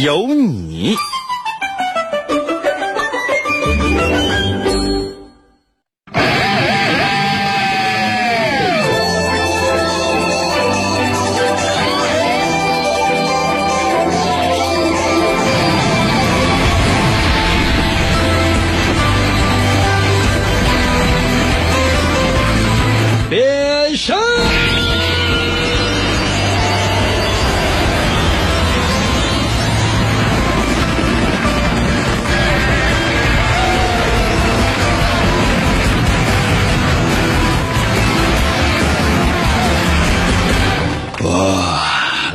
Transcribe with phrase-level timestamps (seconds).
[0.00, 0.94] 有你。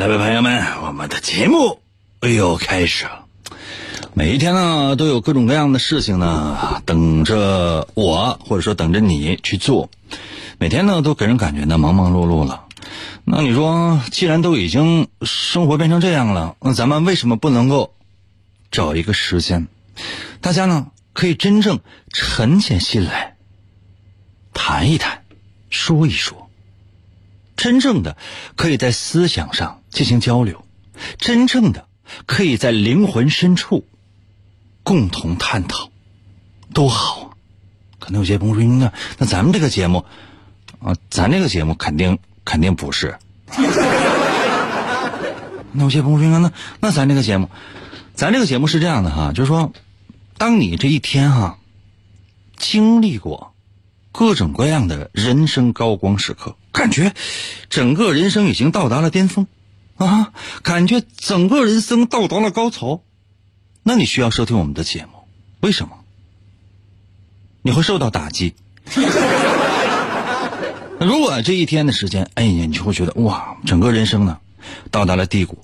[0.05, 1.79] 各位，朋友们，我们的节目
[2.19, 3.23] 又开始了。
[4.13, 9.89] 每一天呢，都有各种各样的事情呢，等着我，或者说等着你去做。
[10.57, 12.65] 每天呢，都给人感觉呢忙忙碌碌了。
[13.23, 17.93] 那你说，既然都已经生活变成这样了，那咱们为什么不能够
[18.71, 19.69] 找一个时间，
[20.41, 21.79] 大家呢可以真正
[22.11, 23.37] 沉下心来
[24.53, 25.23] 谈一谈，
[25.69, 26.42] 说一说，
[27.63, 28.17] 真正的
[28.57, 30.65] 可以在思想上进行交流，
[31.17, 31.87] 真正的
[32.25, 33.87] 可以在灵魂深处
[34.83, 35.89] 共同探讨，
[36.73, 37.29] 多好啊！
[37.99, 40.03] 可能有些朋友说，那那咱们这个节目。
[40.81, 43.17] 啊，咱这个节目肯定肯定不是。
[45.71, 47.49] 那有些朋友说，那那咱这个节目，
[48.13, 49.71] 咱这个节目是这样的哈，就是说，
[50.37, 51.59] 当你这一天哈，
[52.57, 53.53] 经历过
[54.11, 57.13] 各种各样的人生高光时刻，感觉
[57.69, 59.47] 整个人生已经到达了巅峰
[59.95, 63.01] 啊，感觉整个人生到达了高潮，
[63.83, 65.11] 那你需要收听我们的节目，
[65.61, 65.99] 为什么？
[67.61, 68.55] 你会受到打击。
[70.99, 74.39] 如果这一天的时间，哎呀，你就会觉得哇，整个人生呢，
[74.89, 75.59] 到达了低谷，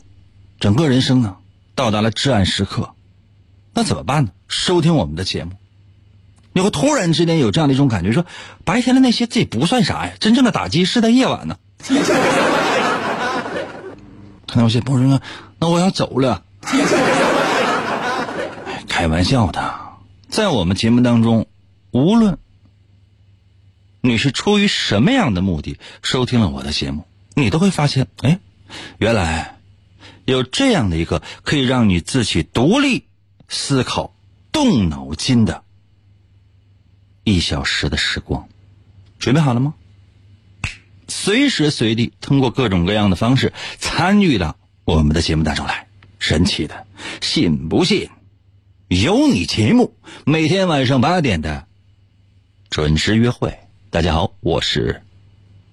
[0.59, 1.37] 整个人生呢，
[1.75, 2.93] 到达了至暗时刻，
[3.73, 4.31] 那怎么办呢？
[4.47, 5.53] 收听我们的节目，
[6.59, 8.25] 你会突然之间有这样的一种感觉，说
[8.65, 11.55] 白天的那些这不算啥呀，真正的打击是在夜晚呢。
[14.45, 15.21] 可能有些朋友说，
[15.57, 16.43] 那我要走了。
[18.89, 19.73] 开玩笑的，
[20.27, 21.47] 在我们节目当中，
[21.91, 22.37] 无论。
[24.01, 27.05] 你是出于什么样的目的收听了我的节目？
[27.35, 28.39] 你都会发现，哎，
[28.97, 29.59] 原来
[30.25, 33.05] 有这样的一个可以让你自己独立
[33.47, 34.13] 思考、
[34.51, 35.63] 动脑筋的
[37.29, 38.47] 一小时的时光。
[39.19, 39.73] 准备好了吗？
[41.07, 45.87] 随时随地通过各种各样的方式参与到我们的节目当中来。
[46.19, 46.85] 神奇的，
[47.21, 48.09] 信不信？
[48.89, 49.95] 有你节目，
[50.25, 51.65] 每天晚上八点的
[52.69, 53.57] 准时约会。
[53.89, 55.01] 大家好，我是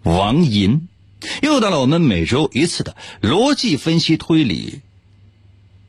[0.05, 0.89] 王银，
[1.43, 4.81] 又到了我们每周一次的逻辑分析推理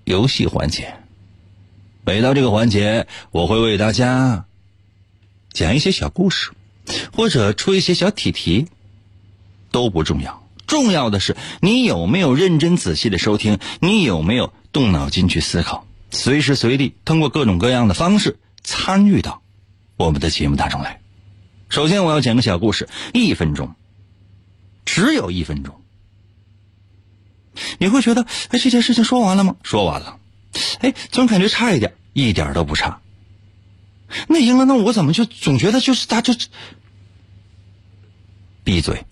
[0.06, 0.96] 游戏环节。
[2.04, 4.47] 每到这个环节，我会为大家
[5.58, 6.52] 讲一些小故事，
[7.16, 8.68] 或者出一些小题题，
[9.72, 19.42] 都不重要，重要的是你有没有认真仔细的收听，你有没有动脑筋去思考，随时随地通过各种各样的方式参与到
[19.96, 21.02] 我们的节目当中来。
[21.70, 23.74] 首先，我要讲个小故事，一分钟，
[24.86, 25.82] 只有一分钟。
[27.80, 29.56] 你会觉得，哎，这件事情说完了吗？
[29.64, 30.20] 说完了。
[30.82, 33.02] 哎，总感觉差一点，一点都不差。
[34.28, 36.34] 那行了，那我怎么就总觉得就是他就
[38.64, 39.06] 闭嘴。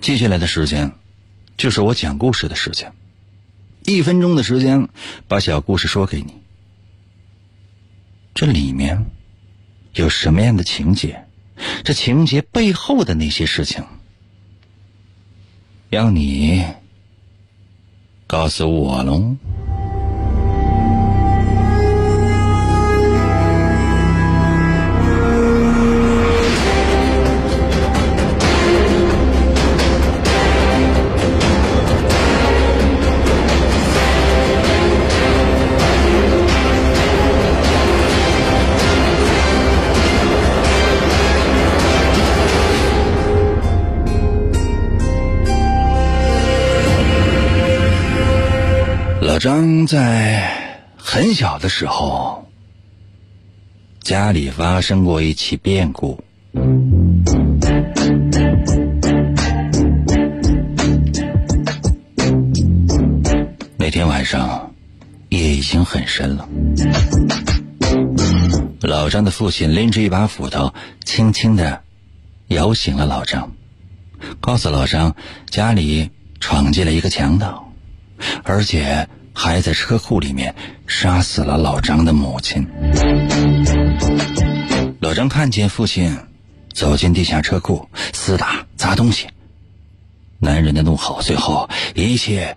[0.00, 0.92] 接下来的时间，
[1.56, 2.92] 就是我讲故事的时间，
[3.84, 4.88] 一分钟的时间，
[5.26, 6.34] 把小故事说给你。
[8.34, 9.06] 这里面。
[9.94, 11.24] 有什么样的情节？
[11.82, 13.84] 这情节背后的那些事情，
[15.90, 16.64] 要你
[18.28, 19.34] 告诉我喽。
[49.38, 52.44] 老张在很小的时候，
[54.00, 56.20] 家里发生过一起变故。
[63.76, 64.74] 那天晚上，
[65.28, 66.48] 夜已经很深了。
[68.80, 70.74] 老张的父亲拎着一把斧头，
[71.04, 71.80] 轻轻的
[72.48, 73.52] 摇醒了老张，
[74.40, 75.14] 告诉老张
[75.48, 77.72] 家里闯进了一个强盗，
[78.42, 79.08] 而且
[79.40, 80.52] 还在车库里面
[80.88, 82.66] 杀死了老张的母亲。
[84.98, 86.18] 老张看见父亲
[86.74, 89.28] 走进地下车库，厮打砸东西，
[90.40, 92.56] 男人的怒吼，最后一切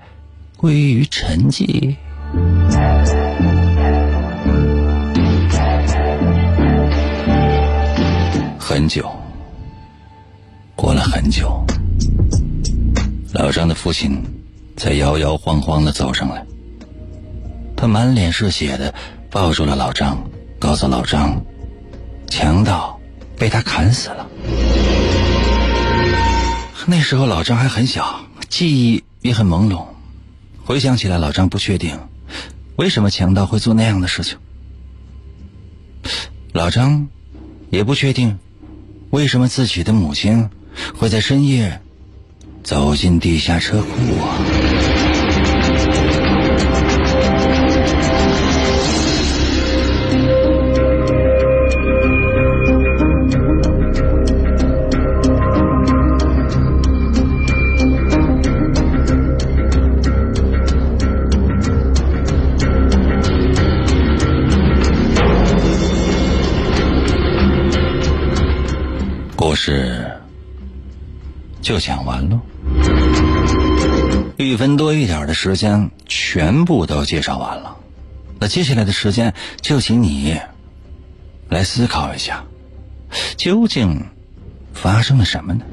[0.57, 1.95] 归于沉寂。
[8.57, 9.07] 很久，
[10.75, 11.63] 过了很久，
[13.33, 14.19] 老张的父亲
[14.77, 16.43] 才摇摇晃晃的走上来。
[17.81, 18.93] 他满脸是血的
[19.31, 20.29] 抱住了老张，
[20.59, 21.43] 告诉老张，
[22.27, 22.99] 强盗
[23.39, 24.27] 被他砍死了。
[26.85, 29.83] 那时候老张还很小，记忆也很朦胧。
[30.63, 31.97] 回想起来，老张不确定
[32.75, 34.37] 为什么强盗会做那样的事情。
[36.53, 37.07] 老张
[37.71, 38.37] 也不确定。
[39.09, 40.51] 为什么自己的母亲
[40.95, 41.81] 会在深夜
[42.63, 43.89] 走进地下车库
[44.21, 44.37] 啊？
[71.71, 72.37] 就讲完了，
[74.35, 77.77] 一分多一点的时间全部都介绍完了。
[78.41, 80.37] 那接下来的时间，就请你
[81.47, 82.43] 来思考一下，
[83.37, 84.05] 究竟
[84.73, 85.63] 发生了什么呢？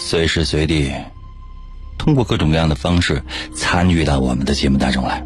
[0.00, 0.92] 随时随地
[1.96, 3.22] 通过各种各样的方式
[3.54, 5.24] 参与到我们的节目当中来。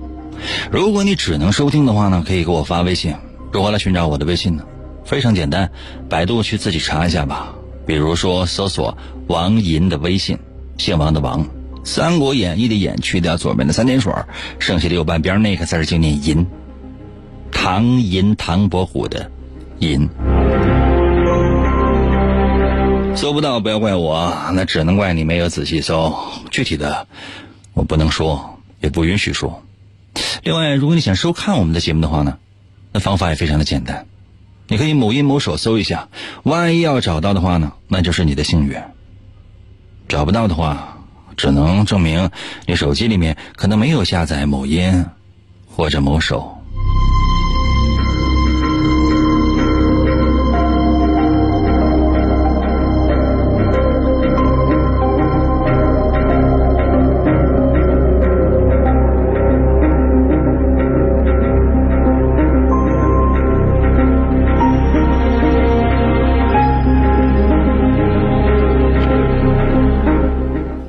[0.70, 3.16] 如果你只能收听的话呢，可以给我发微信。
[3.50, 4.62] 如何来寻找我的微信呢？
[5.06, 5.70] 非常简单，
[6.08, 7.54] 百度去自己查一下吧。
[7.86, 8.98] 比如说搜索
[9.28, 10.36] 王银的微信，
[10.76, 11.44] 姓王的王，
[11.84, 14.12] 《三国演义》的演去掉左边的三点水，
[14.58, 16.44] 剩下的右半边那个字就念银。
[17.52, 19.30] 唐银唐伯虎的
[19.78, 20.08] 银。
[23.14, 26.14] 搜不到不要怪我，那只能怪你没有仔细搜。
[26.50, 27.06] 具体的
[27.72, 29.62] 我不能说，也不允许说。
[30.42, 32.36] 另外，如果你想收看我们的节目的话呢？
[32.92, 34.06] 那方法也非常的简单，
[34.68, 36.08] 你可以某音某手搜一下，
[36.42, 38.80] 万一要找到的话呢，那就是你的幸运；
[40.08, 40.96] 找不到的话，
[41.36, 42.30] 只能证明
[42.66, 45.04] 你手机里面可能没有下载某音
[45.68, 46.55] 或者某手。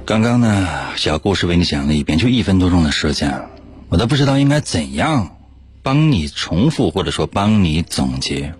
[0.07, 3.49] 刚刚呢，小故事为你讲了一遍，就一分多钟的时间，
[3.89, 5.35] 我都不知道应该怎样
[5.83, 8.53] 帮你重复或者说帮你总结。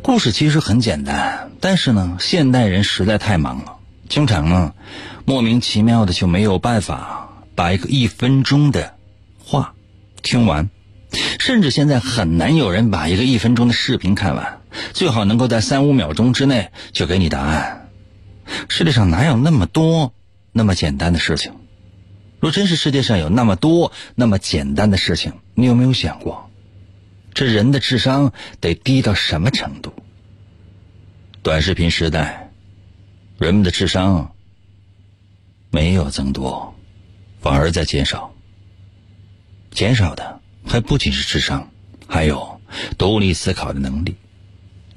[0.00, 3.76] 故事其实很简单，但是呢，现代人实在太忙了，
[4.08, 4.72] 经常呢
[5.26, 8.94] 莫名其妙的就没有办法把一个一分钟的
[9.44, 9.74] 话
[10.22, 10.70] 听完，
[11.38, 14.62] 甚至现在很难有人把一个一分钟的视频看完，
[14.94, 17.77] 最好能够在三五秒钟之内就给你答案。
[18.68, 20.12] 世界上哪有那么多
[20.52, 21.52] 那么简单的事情？
[22.40, 26.48] 若真是世界上有那么多那么简单的事情，你有没有想过，
[27.34, 29.92] 这人的智商得低到什么程度？
[31.42, 32.50] 短视频时代，
[33.38, 34.34] 人们的智商
[35.70, 36.74] 没有增多，
[37.40, 38.32] 反而在减少。
[39.70, 41.70] 减少的还不仅是智商，
[42.06, 42.60] 还有
[42.96, 44.16] 独立思考的能力。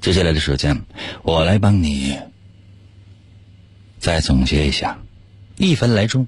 [0.00, 0.84] 接下来的时间，
[1.22, 2.18] 我来帮你。
[4.02, 4.98] 再总结一下，
[5.56, 6.26] 一分来钟，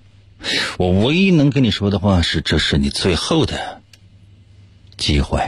[0.78, 3.82] 我唯一能跟你说的话是：这是你最后的
[4.96, 5.40] 机会。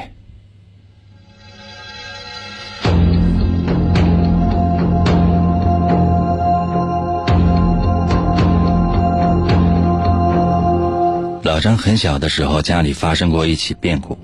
[11.44, 14.18] 老张很小的时候，家里发生过一起变故。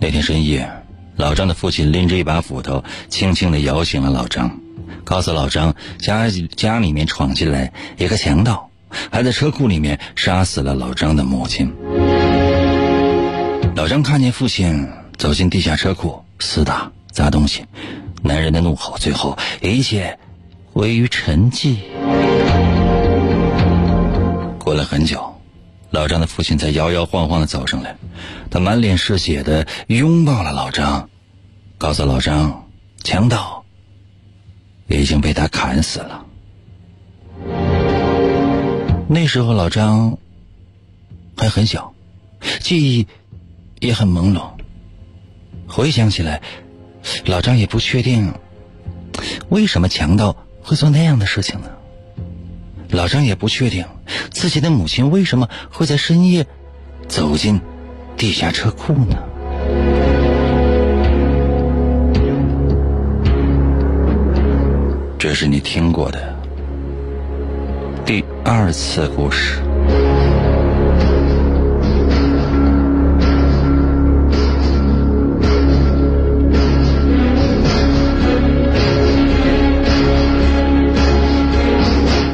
[0.00, 0.70] 那天深夜，
[1.16, 4.60] 老张的父亲拎着一把斧头，轻轻的摇醒了老张。
[5.06, 8.68] 告诉老张家家里面闯进来一个强盗，
[9.12, 11.72] 还在车库里面杀死了老张的母亲。
[13.76, 17.64] 老张看见父亲走进地下车库，厮打砸东西，
[18.20, 20.18] 男人的怒吼，最后一切
[20.72, 21.76] 归于沉寂。
[24.58, 25.40] 过了很久，
[25.90, 27.96] 老张的父亲才摇摇晃晃的走上来，
[28.50, 31.08] 他满脸是血的拥抱了老张，
[31.78, 32.66] 告诉老张，
[33.04, 33.65] 强盗
[34.88, 36.26] 已经被他砍死了。
[39.08, 40.18] 那时候老张
[41.36, 41.94] 还很小，
[42.60, 43.06] 记忆
[43.80, 44.50] 也很朦胧。
[45.68, 46.42] 回想起来，
[47.24, 48.34] 老张也不确定
[49.48, 51.68] 为什么强盗会做那样的事情呢？
[52.90, 53.84] 老张也不确定
[54.30, 56.46] 自己的母亲为什么会在深夜
[57.08, 57.60] 走进
[58.16, 60.05] 地下车库呢？
[65.18, 66.36] 这是你听过的
[68.04, 69.60] 第二次故事。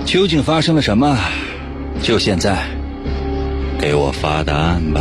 [0.05, 1.17] 究竟发生了什么？
[2.03, 2.67] 就现在，
[3.79, 5.01] 给我发答案吧。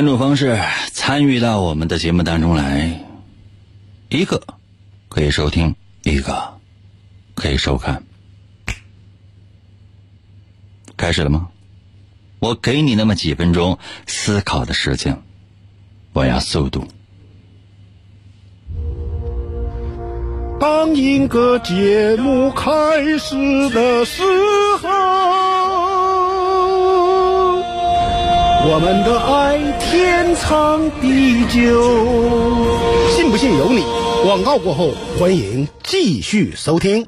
[0.00, 0.58] 两种方式
[0.92, 3.04] 参与到我们的节目当中来，
[4.08, 4.42] 一个
[5.10, 6.54] 可以收听，一个
[7.34, 8.02] 可以收看。
[10.96, 11.50] 开始了吗？
[12.38, 15.20] 我给你那么几分钟思考的时间，
[16.14, 16.88] 我要速度。
[20.58, 24.22] 当一个节目开始的时
[24.80, 24.88] 候，
[28.62, 33.10] 我们的爱天长地久。
[33.10, 33.82] 信不信由你。
[34.22, 37.06] 广告过后，欢迎继续收听。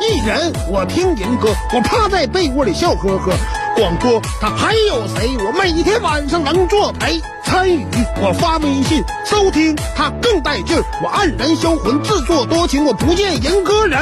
[0.00, 3.32] 一人我听银歌，我趴在被窝里笑呵呵。
[3.76, 5.30] 广播他还有谁？
[5.38, 7.20] 我每天晚上能作陪。
[7.44, 7.86] 参与
[8.20, 10.84] 我发微信收听，他更带劲儿。
[11.02, 14.00] 我黯然销魂，自作多情，我不见人歌人。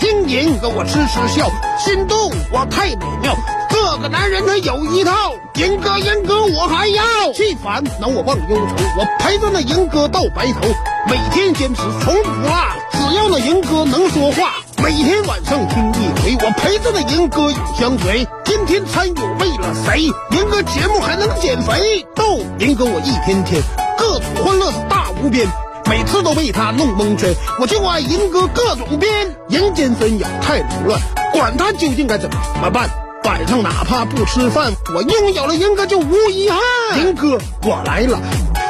[0.00, 3.36] 听银歌我痴痴笑，心动我太美妙。
[3.68, 5.12] 这个男人他有一套，
[5.56, 7.04] 银哥银哥我还要。
[7.34, 10.60] 气烦恼我忘忧愁，我陪着那银哥到白头，
[11.06, 12.50] 每天坚持从不落。
[12.92, 18.26] 只要那银哥能说话，每天晚上听一回，我陪着那银哥永相随。
[18.42, 20.04] 天天参与为了谁？
[20.30, 22.06] 银哥节目还能减肥？
[22.16, 23.60] 逗银哥我一天天
[23.98, 25.46] 各种欢乐是大无边，
[25.90, 27.34] 每次都被他弄蒙圈。
[27.58, 29.10] 我就爱银哥各种编，
[29.48, 31.00] 人间纷扰太凌乱，
[31.32, 32.30] 管他究竟该怎
[32.62, 32.88] 么办。
[33.24, 36.60] 晚上哪怕不吃饭，我拥有了银哥就无遗憾。
[37.00, 38.20] 银哥我来了，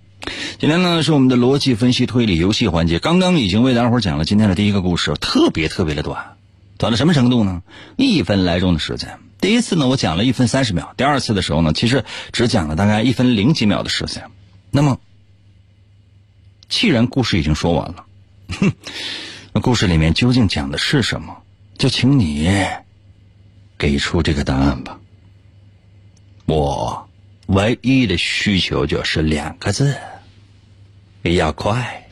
[0.59, 6.35] 今天呢是我们的逻辑分析推理游戏环节，刚刚已经为大伙讲了今天的第一个故事，特别特别的短，
[6.77, 7.63] 短到什么程度呢？
[7.95, 9.17] 一分来钟的时间。
[9.39, 12.03] 第一次呢我讲了一分三十秒，第二次的时候呢其实
[12.33, 14.25] 只讲了大概一分零几秒的时间。
[14.71, 14.99] 那么，
[16.67, 18.05] 既然故事已经说完了，
[18.59, 18.73] 哼，
[19.53, 21.37] 那故事里面究竟讲的是什么？
[21.77, 22.43] 就请你
[23.79, 24.99] 给出这个答案吧。
[26.45, 27.09] 我
[27.47, 29.97] 唯一的需求就是两个字。
[31.23, 32.07] 要快！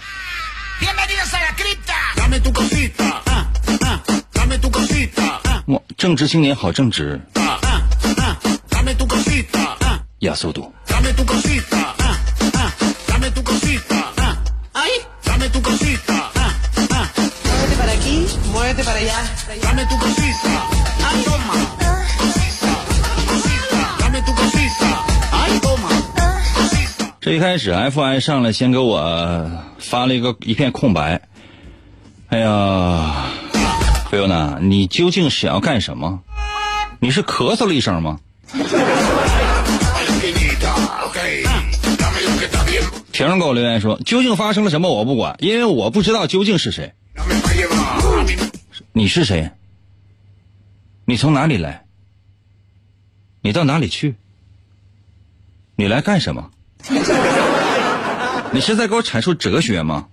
[5.65, 7.19] 我正直青年好正直，
[10.19, 10.73] 要速度。
[27.27, 31.27] 这一开始，F.I 上来先给我发了一个一片空白。
[32.29, 33.25] 哎呀，
[34.09, 36.23] 菲欧娜，你究竟想要干什么？
[37.01, 38.21] 你是咳嗽了一声吗？
[43.11, 44.89] 婷给我留言说：“究竟发生了什么？
[44.89, 46.93] 我不管，因为我不知道究竟是谁。
[48.93, 49.51] 你是谁？
[51.03, 51.83] 你从哪里来？
[53.41, 54.15] 你到哪里去？
[55.75, 56.51] 你来干什么？
[58.51, 60.05] 你是在给我阐述哲学吗？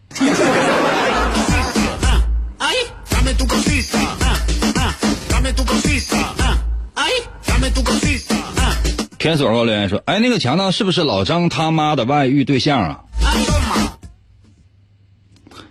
[9.19, 13.00] 天锁给我留言说：“哎，那个强盗是不是老张他妈的外遇对象啊？”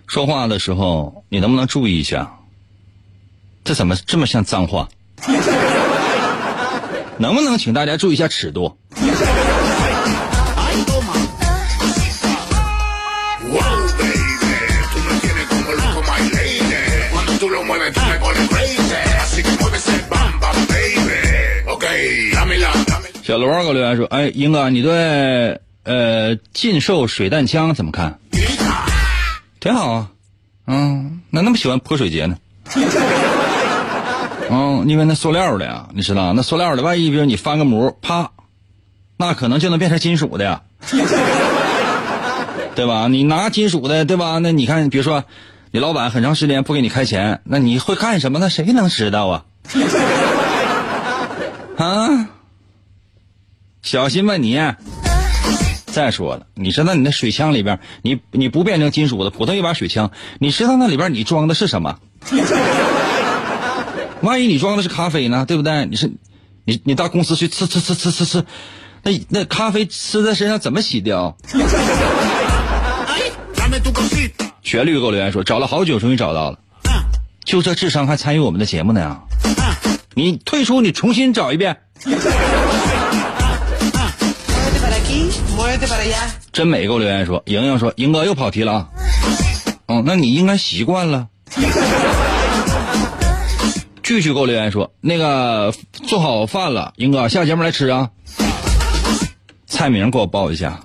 [0.08, 2.38] 说话的时候你能不能注意一下？
[3.62, 4.88] 这怎么这么像脏话？
[7.18, 8.76] 能不能请大家注意一下尺度？
[23.26, 28.18] 小罗给我留言说：“哎，英哥，你对呃禁售水弹枪怎么看？
[29.60, 30.10] 挺好啊，
[30.66, 32.36] 嗯，那那么喜欢泼水节呢？
[34.50, 38.30] 嗯， 因为那塑料的呀，你知道，那塑料的，万一比如你翻个模，啪，
[39.16, 40.60] 那可能就能变成金属的呀，
[42.76, 43.08] 对吧？
[43.08, 44.36] 你拿金属的，对吧？
[44.42, 45.24] 那你看，比如说
[45.70, 48.38] 你老板很长时间不给你开钱，那你会干什么？
[48.38, 49.44] 那谁能知道啊？
[51.78, 52.28] 啊？”
[53.84, 54.58] 小心吧你！
[55.84, 60.10] 再说了，你知道你那水枪里边，你你不变成金属的普通一把水枪，
[60.40, 61.98] 你知道那里边你装的是什么？
[64.22, 65.44] 万一你装的是咖啡呢？
[65.46, 65.84] 对不对？
[65.84, 66.10] 你是
[66.64, 68.44] 你你到公司去呲呲呲呲呲呲，
[69.02, 71.36] 那那咖啡吃在身上怎么洗掉？
[74.62, 76.58] 旋律给我留言说，找了好久，终于找到了。
[77.44, 79.18] 就这智商还参与我们的节目呢？
[80.14, 81.76] 你退出，你重新找一遍。
[86.52, 88.88] 真美给我留言说，莹莹说，莹哥又跑题了啊。
[89.86, 91.28] 哦，那你应该习惯了。
[94.02, 95.74] 继续给我留言说，那个
[96.06, 98.10] 做好饭了，莹哥下节目来吃啊。
[99.66, 100.80] 菜名给我报一下。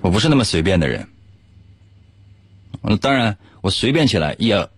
[0.00, 1.08] 我不是那么随便的人。
[2.82, 4.68] 嗯，当然我随便起来也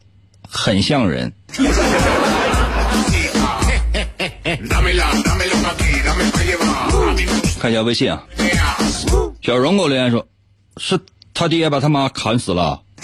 [0.48, 1.32] 很像人。
[7.58, 8.22] 看一下微信啊，
[9.42, 10.26] 小荣给我留言说，
[10.76, 10.98] 是
[11.32, 12.82] 他爹把他妈砍死了。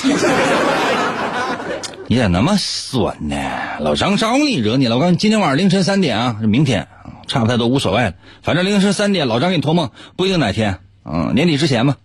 [2.08, 3.36] 你咋那么损呢？
[3.80, 4.96] 老张招你惹你了？
[4.96, 6.88] 我告诉你，今天晚上凌晨三点啊，明天
[7.26, 11.96] 差不太多无所谓了，反正凌晨三点老张给你托梦，不一定哪天，嗯，年底之前吧。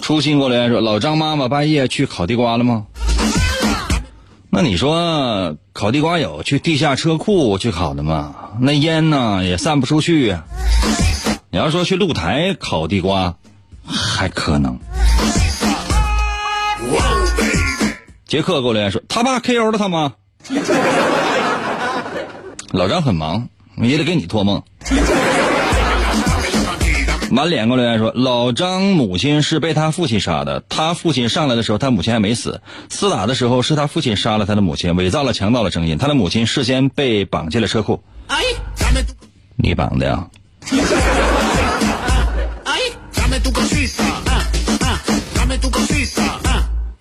[0.00, 2.86] 初心给我留言说，老张妈妈半夜去烤地瓜了吗？
[4.58, 8.34] 那你说烤地瓜有去地下车库去烤的吗？
[8.58, 10.46] 那烟呢也散不出去呀。
[11.50, 13.34] 你要说去露台烤地瓜，
[13.84, 14.78] 还可能。
[18.26, 19.72] 杰克给我留言说，他爸 K.O.
[19.72, 20.14] 了他妈。
[22.70, 24.62] 老张很忙，也得给你托梦。
[27.32, 32.60] 满脸给我留言说：“老张母亲是被他父亲杀的，他父亲上来的时候，他母亲还没死。
[32.88, 35.98] 厮打的时候是他父亲杀了他的母亲，伪造了强盗的声音。
[35.98, 38.00] 他的母亲事先被绑进了车库。
[38.28, 38.38] 哎，
[39.56, 40.26] 你绑的呀？
[42.64, 42.78] 哎，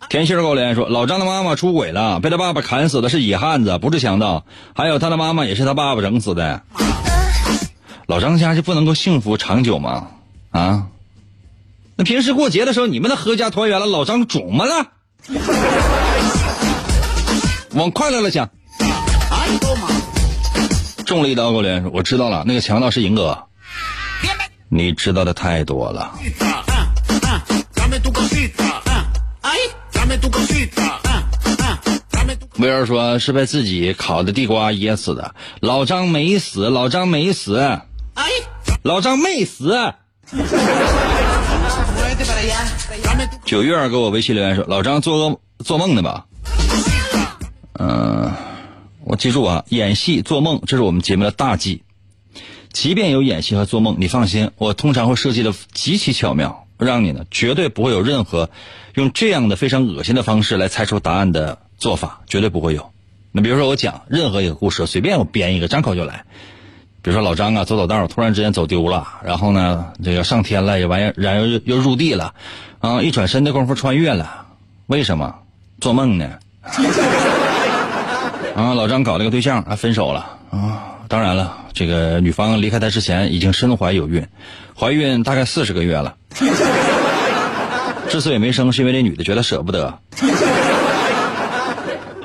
[0.09, 4.43] 甜心给我留言说：老张的妈妈出轨了，被他爸爸砍死的是野汉子，不是强盗。
[4.73, 6.63] 还有他的妈妈也是他爸爸整死的。
[8.08, 10.08] 老张家就不能够幸福长久吗？”
[10.52, 10.88] 啊，
[11.96, 14.88] 那平时过节的时候，你们的合家团圆了，老张肿么了？
[17.74, 18.50] 往快乐了想。
[21.06, 23.44] 中了一刀，给我连，我知道了，那个强盗是银哥。
[24.70, 26.13] 你知道的太多了。
[32.58, 37.82] 威尔说是被自己烤的地瓜噎死的，老张没死，老张没死，
[38.84, 39.93] 老张没死。
[43.45, 46.25] 九月给我微信留言说：“老张做噩做梦呢吧？”
[47.78, 48.32] 嗯，
[49.04, 51.84] 我记住啊，演戏做梦这是我们节目的大忌。
[52.71, 58.49] 即便有演戏和做梦，你放心，我通常会设计的极其巧妙，让你呢绝对不会有任何
[58.95, 62.91] 用这样的非常恶心的方式来猜出答案的做法，绝对不会有。
[63.32, 66.25] 那比如说我讲任何一个故事，随便我编一个，张口就来。
[67.06, 72.34] 比如说老张啊，走走道突然之间走丢了，然后呢，这个上天了，也完，然后又又入地了，
[72.80, 74.44] 啊，一转身的功夫穿越了，
[74.88, 75.32] 为什么？
[75.80, 76.28] 做梦呢？
[78.58, 84.28] 啊，老张搞了个对象，啊，分手了，啊，当然了，这个女方离开他之前已经身怀有孕，
[84.76, 86.15] 怀孕大概四十个月了。
[88.10, 89.96] 之所以没生，是因为这女的觉得舍不得。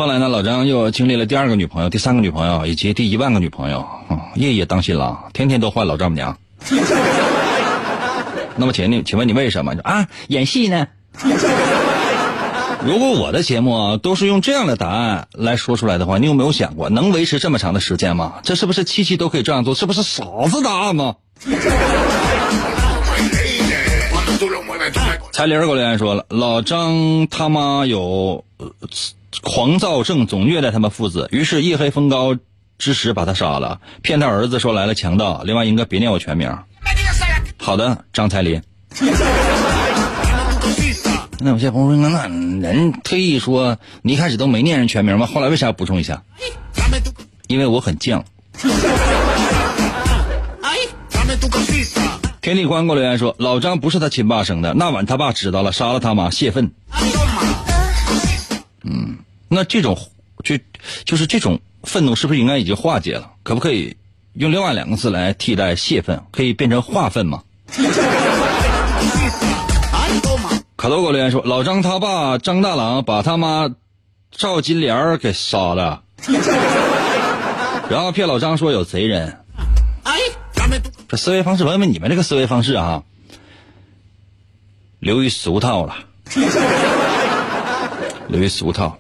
[0.01, 3.87] 后来呢，老张又经历了第二个女朋友、第三个女朋友以及第一万个女朋友，
[4.35, 6.39] 夜夜当新郎，天天都换老丈母娘。
[8.57, 9.75] 那么，请你，请问你为什么？
[9.85, 10.87] 啊，演戏呢？
[12.83, 18.37] 如果我的节目都是用这样的答案来说出来的话，你有没有想过能维持这么长的时间吗？
[18.43, 19.75] 这是不是期期都可以这样做？
[19.75, 21.17] 这不是傻子答案吗？
[25.33, 28.47] 彩玲给我留言说了，老张他妈有
[29.43, 32.37] 狂躁症，总虐待他们父子，于是夜黑风高
[32.79, 35.43] 之时把他杀了，骗他儿子说来了强盗。
[35.45, 36.59] 另外，应该别念我全名。
[37.59, 38.63] 好的，张彩林。
[41.43, 45.27] 那有些朋友说，那人特意说你一开始都没念人全名吗？
[45.27, 46.23] 后来为啥要补充一下？
[47.47, 48.23] 因为我很犟。
[52.43, 56.73] 天地观过留言说，老张不是他亲爸生的，那晚他爸知道了，杀了他妈泄愤。
[58.85, 59.99] 嗯，那这种
[60.45, 60.59] 就
[61.05, 63.31] 就是这种愤怒是不是应该已经化解了？
[63.43, 63.97] 可不可以
[64.35, 66.23] 用另外两个字来替代泄愤？
[66.31, 67.43] 可以变成化愤吗？
[70.77, 73.69] 卡多狗留言说：“老张他爸张大郎把他妈
[74.31, 76.03] 赵金莲给杀了，
[77.91, 79.37] 然后骗老张说有贼人。
[81.07, 83.03] 这思维方式，问问你们这个思维方式啊，
[85.01, 85.97] 流于俗套了，
[88.31, 88.99] 略俗套。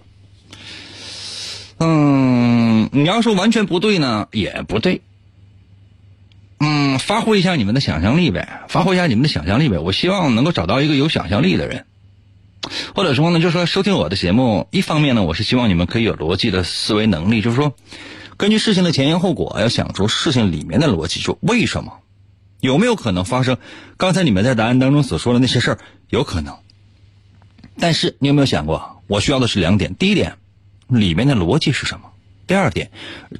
[1.78, 5.00] 嗯，你要说完全不对呢，也不对。
[6.58, 9.78] 嗯，发挥一下你们的想象力呗，发挥一下你们的想象力呗。
[9.78, 11.86] 我希望能够找到一个有想象力的人，
[12.94, 17.74] 或者说呢，就是说收听我的节目，一方面呢，我是希望你们可以有逻辑的思维能力，就是说，
[18.36, 22.00] 根据事情的前因后果，要想出事情里面的逻辑，说为什么，
[22.60, 23.56] 有没有可能发生
[23.96, 25.78] 刚才你们在答案当中所说的那些事儿，
[26.10, 26.54] 有可能。
[27.78, 30.36] 但是你有没有想过，我需要的是两点：第一点，
[30.88, 32.10] 里面的逻辑是什么；
[32.46, 32.90] 第二点，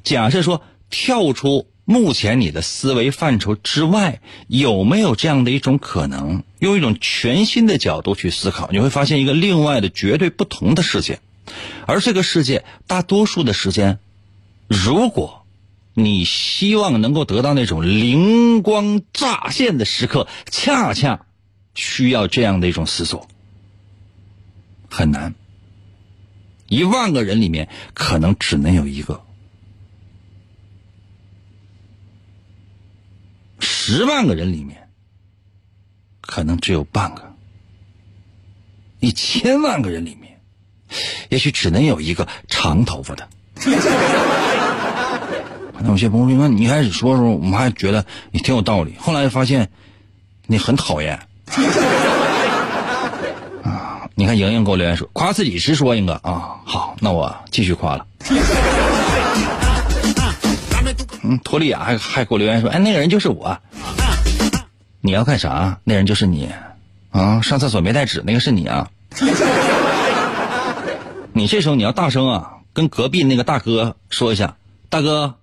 [0.03, 1.67] 假设说跳出。
[1.83, 11.19] 目前你的思维范畴之外，有没有这样的一种可能，用一种全新的角度去思考，你会发现一个另外的绝对不同的世界，
[11.87, 13.99] 而这个世界大多数的时间，
[14.67, 15.43] 如果
[15.93, 21.25] 你希望能够得到那种灵光乍现的时刻，恰恰
[21.73, 23.27] 需要这样的一种思索，
[24.91, 25.33] 很难。
[26.67, 29.23] 一万个人里面，可能只能有一个。
[33.59, 34.89] 十万个人里面，
[36.21, 37.23] 可能只有半个；
[38.99, 40.39] 一千万个人里面，
[41.29, 43.27] 也许只能有一个长头发的。
[45.83, 49.71] 那有些朋友说，你一开始说的时候，我们还觉得你挺有道理，后来发现
[50.45, 51.19] 你很讨厌。
[54.21, 58.05] 你看莹莹给我留言说，夸自己直说，英哥啊，好，那我继续夸了。
[61.23, 63.57] 嗯，托利亚还还给我留言说，哎，那个人就是我。
[64.99, 65.79] 你要干啥？
[65.83, 66.47] 那人就是你，
[67.09, 68.87] 啊，上厕所没带纸，那个是你啊。
[71.33, 74.55] 你这时候你要大声啊，跟隔壁那个大哥说一下，
[74.89, 75.33] 大哥，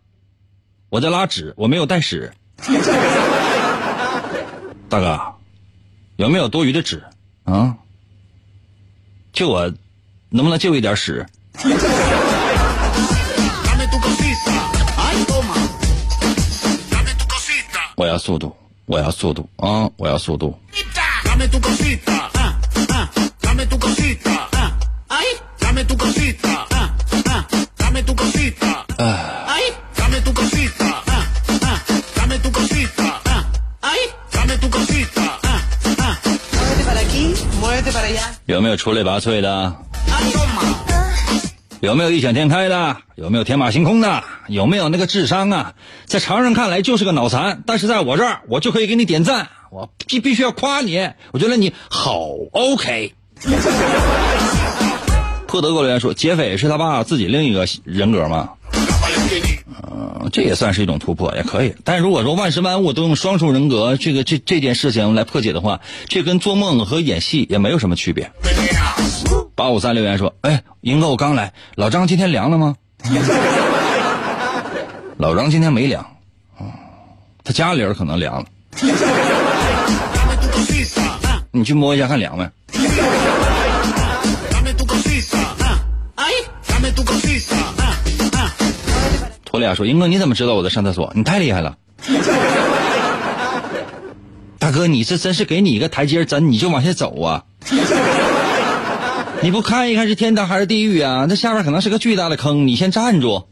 [0.88, 2.33] 我在拉纸，我没有带屎。
[4.88, 5.21] 大哥，
[6.14, 7.03] 有没有多余的纸
[7.43, 7.75] 啊？
[9.33, 9.73] 救我，
[10.31, 11.25] 能不能救一点屎？
[17.97, 19.91] 我要速度，我要速度啊！
[19.97, 20.59] 我要速度。
[38.49, 39.77] 有没有出类拔萃的？
[41.81, 42.97] 有没有异想天开的？
[43.15, 44.25] 有没有天马行空的？
[44.47, 45.75] 有没有那个智商啊？
[46.07, 49.51] 在常人看来就是个脑残，但是在我这儿，我就可以给你点赞。
[49.71, 53.13] 我必必须要夸你，我觉得你好 OK。
[55.47, 58.49] 破德国留言说，劫匪是他爸自己另一个人格吗？
[59.70, 61.74] 嗯，这也算是一种突破，也可以。
[61.85, 68.31] 但如果说万事万物都用双重人格，这个这这件事情来破解的话，这跟做梦和演戏也没有什么区别。
[69.54, 72.76] 八五三留言说：“哎，英哥，我刚来，老张今天凉了吗？”
[75.18, 76.07] 老张今天没凉，
[77.44, 78.46] 他家里人可能凉了。
[81.50, 82.48] 你去摸一下看凉没？
[89.49, 91.11] 托利亚说：“英哥，你怎么知道我在上厕所？
[91.17, 91.79] 你太厉害了，
[94.61, 97.45] 大哥，你这真是给你一个台阶真你就往下走啊！
[99.41, 101.25] 你不看一看是天堂还是地狱啊？
[101.27, 103.49] 那下面可能是个巨大的坑，你先站住。”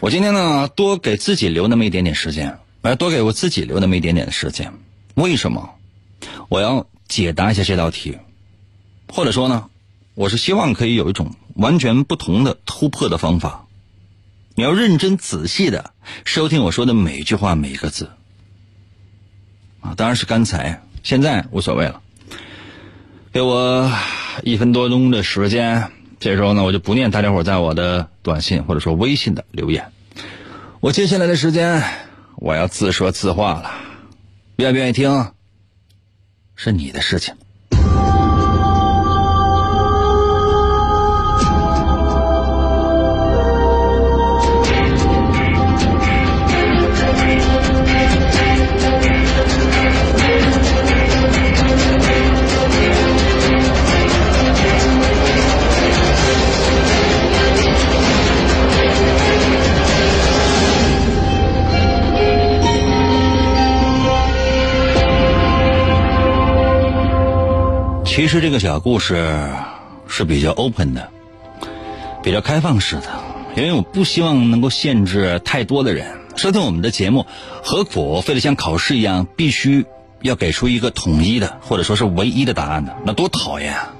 [0.00, 4.72] 我今天呢，多给自己留那么一点点时间，来多给我自己留那么一点点的时间。
[5.14, 5.70] 为什么？
[6.48, 8.18] 我要解答一下这道题，
[9.14, 9.70] 或者说呢，
[10.14, 13.64] 我是希望可以有一种完全不同的突破的方法。
[14.56, 15.92] 你要认真仔细的
[16.24, 18.10] 收听我说的每一句话每一个字
[19.80, 22.02] 啊，当然是刚才，现在无所谓了。
[23.32, 23.88] 给我
[24.42, 29.92] 一分多钟的时间，这时候呢，我就不念大家伙在我的短信或者说微信的留言。
[30.80, 31.84] 我接下来的时间，
[32.34, 33.70] 我要自说自话了，
[34.56, 35.30] 愿不愿意听，
[36.56, 37.36] 是你的事情。
[68.14, 69.50] 其实这个小故事
[70.06, 71.10] 是比较 open 的，
[72.22, 73.08] 比较开放式的，
[73.56, 77.26] 因为我不希望能够限制太多的人收听我们的节目。
[77.64, 79.84] 何苦非得像考试一样，必须
[80.22, 82.92] 要给出一个统一的或者说是唯一的答案呢？
[83.04, 83.92] 那多讨厌啊！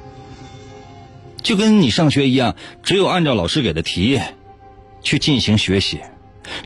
[1.42, 4.20] 就跟你上学一样，只有按照老师给的题
[5.03, 5.98] 去进行学习，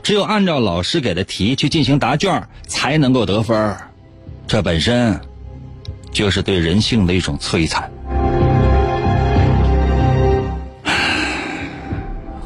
[0.03, 3.75] 只有按照老师给的题去进行答卷，才能够得分
[4.47, 5.19] 这本身。
[6.11, 7.91] 就是对人性的一种摧残。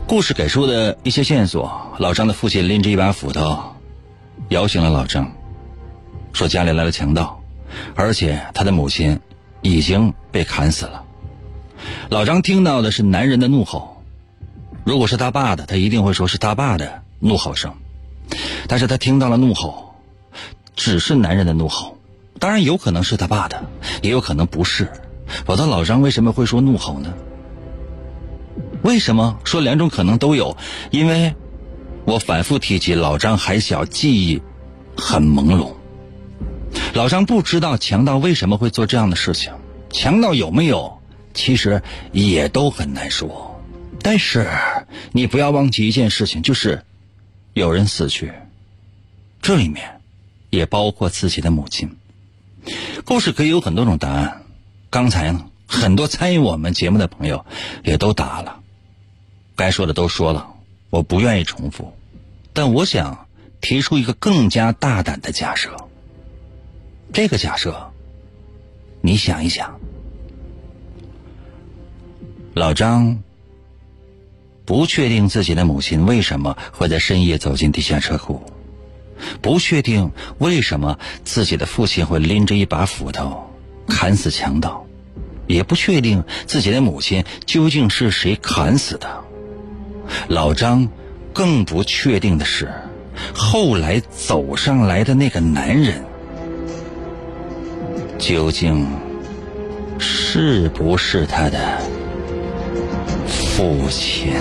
[0.06, 3.58] 故事给出的一些线索：老张的父亲拎着一把斧头，
[4.49, 5.32] 摇醒了老张，
[6.34, 7.41] 说家里来了强盗，
[7.95, 9.19] 而且他的母亲
[9.62, 11.04] 已经被砍死了。
[12.10, 14.04] 老张听到的是男人的怒吼，
[14.84, 17.73] 如果是他爸的，他一定会说是他爸的怒吼声，
[18.67, 19.95] 但是他听到了怒吼，
[20.76, 21.97] 只是男人的怒吼。
[22.39, 23.63] 当然有可能是他爸的，
[24.02, 24.91] 也有可能不是。
[25.46, 27.13] 否则老张为什么会说怒吼呢？
[28.84, 30.58] 为什么说两种可能都有？
[30.91, 31.34] 因为，
[32.06, 34.41] 我反复提及老张还小，记忆
[34.98, 35.74] 很朦胧。
[36.93, 39.54] 老张不知道强盗为什么会做这样的事情，
[39.89, 41.00] 强盗有没有，
[41.34, 43.62] 其实也都很难说。
[44.02, 44.50] 但是
[45.13, 46.84] 你不要忘记一件事情，就是
[47.54, 48.34] 有人死去，
[49.41, 50.02] 这里面
[50.50, 51.96] 也包括自己的母亲。
[53.06, 54.43] 故事可以有很多种答案。
[54.89, 57.45] 刚才呢，很多参与我们节目的朋友
[57.84, 58.60] 也都答了，
[59.56, 60.47] 该说的都说了，
[60.89, 61.93] 我不愿意重复。
[62.54, 63.28] 但我想
[63.62, 65.76] 提出一个更加大胆的假设。
[67.12, 67.91] 这个假设，
[69.02, 69.80] 你想一想，
[72.54, 73.21] 老张
[74.65, 78.41] 不确定自己的母亲为什么会在深夜走进地下车库。
[79.41, 83.51] 不确定为什么自己的父亲会拎着一把斧头
[83.88, 84.86] 砍死强盗，
[85.47, 89.21] 也不确定自己的母亲究竟是谁砍死的。
[90.27, 90.88] 老张
[91.33, 92.71] 更不确定的是，
[93.33, 96.03] 后来走上来的那个男人
[98.17, 98.88] 究竟
[99.99, 101.79] 是不是他的
[103.27, 104.33] 父亲。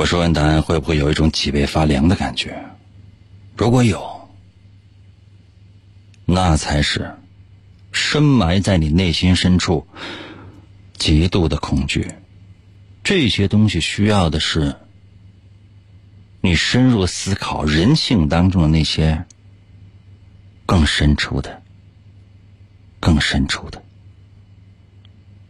[0.00, 2.64] 我说完答案，会不会有一种脊背发凉的感觉？
[3.54, 4.30] 如果有，
[6.24, 7.14] 那才是
[7.92, 9.86] 深埋在你内心深处
[10.96, 12.14] 极度的恐惧。
[13.04, 14.74] 这些东西需要的是
[16.40, 19.26] 你深入思考人性当中的那些
[20.64, 21.60] 更深处的、
[23.00, 23.84] 更深处的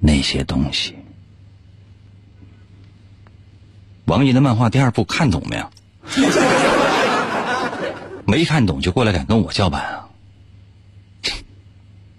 [0.01, 0.97] 那些东西。
[4.11, 5.71] 王爷的漫画第二部看懂没有？
[8.27, 10.09] 没看懂就过来敢跟我叫板啊！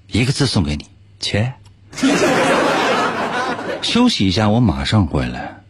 [0.07, 0.85] 一个字送给你，
[1.19, 1.53] 切。
[3.83, 5.63] 休息一下，我马上回来。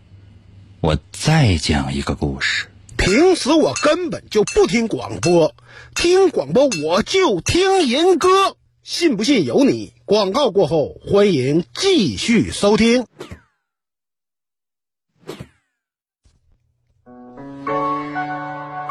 [0.80, 2.68] 我再讲一个故事。
[2.98, 5.56] 平时我根本就不听广播，
[5.96, 9.94] 听广播我就听人歌，信不信由你。
[10.06, 13.08] 广告过后，欢迎继续收听。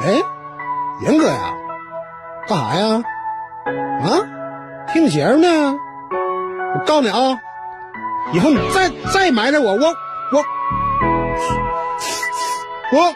[0.03, 0.23] 哎，
[1.03, 1.55] 严哥呀，
[2.49, 3.03] 干啥呀？
[4.03, 4.09] 啊，
[4.93, 5.77] 听节目呢？
[6.75, 7.39] 我告诉你啊，
[8.33, 9.95] 以后你再再埋汰我，我
[10.33, 10.45] 我
[12.93, 13.15] 我。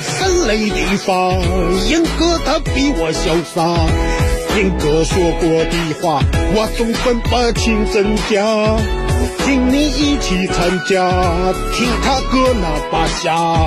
[0.00, 1.30] 森雷地方，
[1.88, 3.62] 严哥他比我潇洒。
[4.56, 6.20] 严哥说过的话，
[6.54, 8.42] 我总分不清真假。
[9.44, 11.08] 请你一起参加，
[11.72, 13.66] 听他哥那把瞎，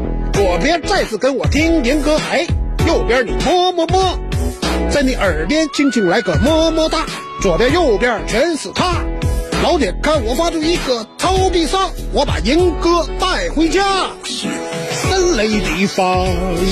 [0.33, 2.45] 左边再次跟我听严歌，哎，
[2.87, 4.19] 右边你么么么，
[4.89, 7.05] 在你耳边轻轻来个么么哒，
[7.41, 9.03] 左边右边全是他。
[9.63, 14.07] 老铁，看我发出一个超必杀，我把严哥带回家。
[14.23, 16.27] 森雷地方，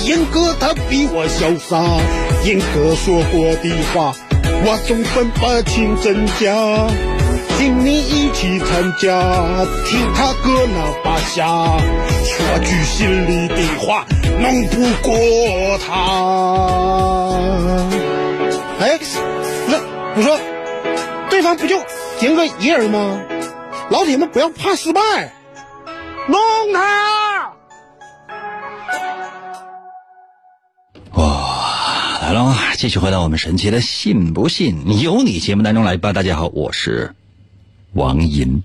[0.05, 2.01] 严哥他比我潇洒，
[2.45, 4.15] 严哥说过的话，
[4.65, 7.18] 我总分不清真假。
[7.59, 9.19] 请你一起参加，
[9.85, 11.45] 听他哥那把下，
[12.23, 14.05] 说句心里的话，
[14.39, 15.93] 弄不过他。
[18.79, 19.19] 哎，不是，
[20.15, 20.39] 我说，
[21.29, 21.77] 对方不就
[22.21, 23.19] 严哥一人吗？
[23.89, 25.01] 老铁们不要怕失败，
[26.29, 26.39] 弄
[26.73, 27.51] 他！
[31.11, 36.13] 哇，来了，继续回到我们神奇的“信不信由你”节目当中来吧。
[36.13, 37.13] 大家好，我是。
[37.93, 38.63] 王银，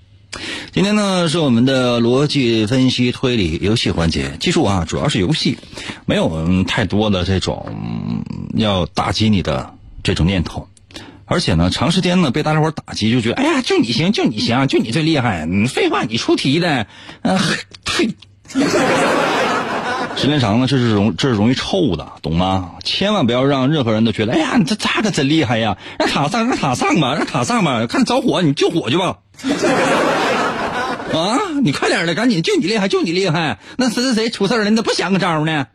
[0.71, 4.37] 今天呢是我们的逻辑分析推理游戏环节。
[4.39, 5.57] 记住啊，主要是游戏，
[6.05, 10.67] 没有太多的这种要打击你的这种念头。
[11.25, 15.45] 而且呢，长时间呢被大家伙打击，就觉得哎呀，就你行，就你行，就你最厉害。
[15.45, 16.85] 你废话，你出题的，
[17.23, 17.39] 嗯，
[17.85, 18.09] 嘿。
[20.15, 22.71] 时间长了，这是容这是容易臭的，懂吗？
[22.83, 25.77] 千万不要让任何人都觉得，哎呀，你这炸的真厉害呀？
[25.99, 29.17] 让塔上，让塔上吧，让塔上吧，看着火你救火去吧。
[31.13, 33.59] 啊，你快点的，赶紧，就你厉害，就你厉害。
[33.77, 35.67] 那谁谁谁出事了，你咋不想个招呢？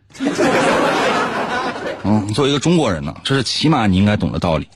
[2.02, 4.68] 嗯，作为一个中国人呢，这是起码你应该懂的道理。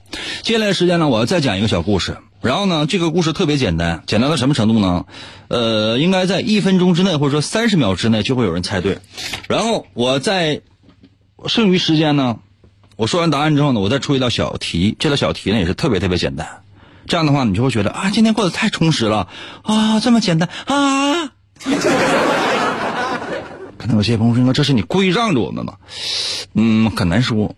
[0.42, 2.18] 接下来时间呢，我要再讲一个小故事。
[2.42, 5.06] 然后呢，这个故事特别简单，简单到什么程度呢？
[5.48, 8.98] 呃，应该在一分钟之内，或者说三十秒之内，就会有人猜对。
[9.48, 10.60] 然后我在
[11.46, 12.36] 剩余时间呢，
[12.96, 14.94] 我说完答案之后呢，我再出一道小题。
[14.98, 16.46] 这道小题呢也是特别特别简单。
[17.06, 19.28] 这样的话，你就会觉得啊，今天过得太充实了
[19.62, 21.32] 啊，这么简单啊。
[23.84, 25.76] 可能有些朋友说，这是你故意让着我们吗？
[26.54, 27.54] 嗯，很难说。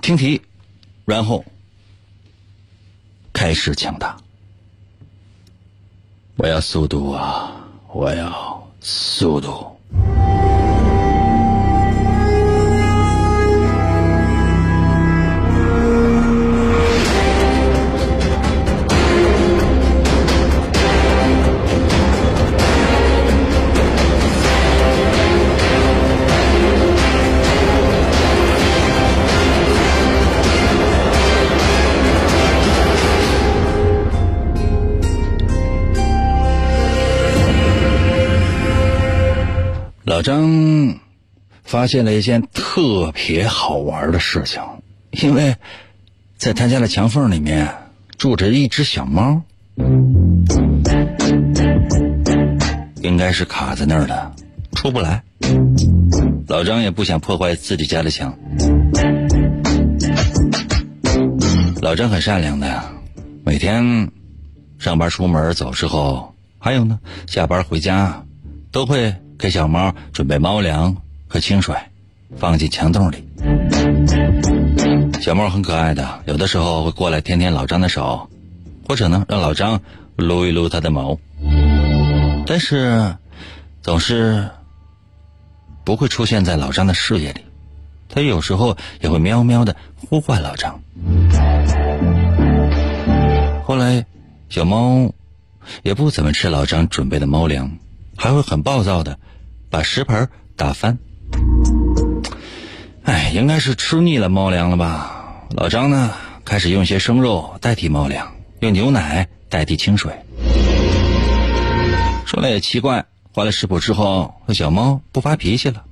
[0.00, 0.40] 听题，
[1.04, 1.44] 然后。
[3.30, 4.16] 开始抢答，
[6.36, 7.52] 我要速度啊！
[7.92, 9.78] 我要速度。
[40.18, 40.98] 老张
[41.62, 44.60] 发现了一件特别好玩的事情，
[45.12, 45.54] 因为
[46.36, 47.72] 在他家的墙缝里面
[48.16, 49.40] 住着一只小猫，
[53.00, 54.34] 应该是卡在那儿的，
[54.72, 55.22] 出不来。
[56.48, 58.36] 老张也不想破坏自己家的墙。
[61.80, 62.82] 老张很善良的，
[63.44, 64.10] 每天
[64.80, 66.98] 上班出门走之后，还有呢，
[67.28, 68.24] 下班回家
[68.72, 69.14] 都会。
[69.38, 70.96] 给小猫准备猫粮
[71.28, 71.76] 和清水，
[72.36, 73.24] 放进墙洞里。
[75.20, 78.28] 小猫很可爱的，有的时候会过来舔舔老张的手，
[78.86, 79.80] 或者呢让老张
[80.16, 81.16] 撸一撸它的毛。
[82.46, 83.16] 但是，
[83.80, 84.48] 总是
[85.84, 87.42] 不会出现在老张的视野里。
[88.08, 90.80] 它有时候也会喵喵的呼唤老张。
[93.64, 94.04] 后来，
[94.48, 95.12] 小猫
[95.82, 97.70] 也不怎么吃老张准备的猫粮，
[98.16, 99.18] 还会很暴躁的。
[99.70, 100.98] 把食盆打翻，
[103.04, 105.44] 哎，应该是吃腻了猫粮了吧？
[105.50, 106.14] 老张呢，
[106.44, 110.12] 开始用一些生肉代替猫粮，用牛奶代替清水。
[112.24, 115.84] 说来也奇怪，换了食谱之后，小猫不发脾气了。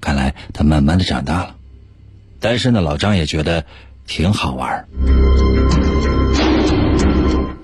[0.00, 1.56] 看来它慢慢的长大了。
[2.40, 3.64] 单身的老张也觉得
[4.06, 4.86] 挺好玩。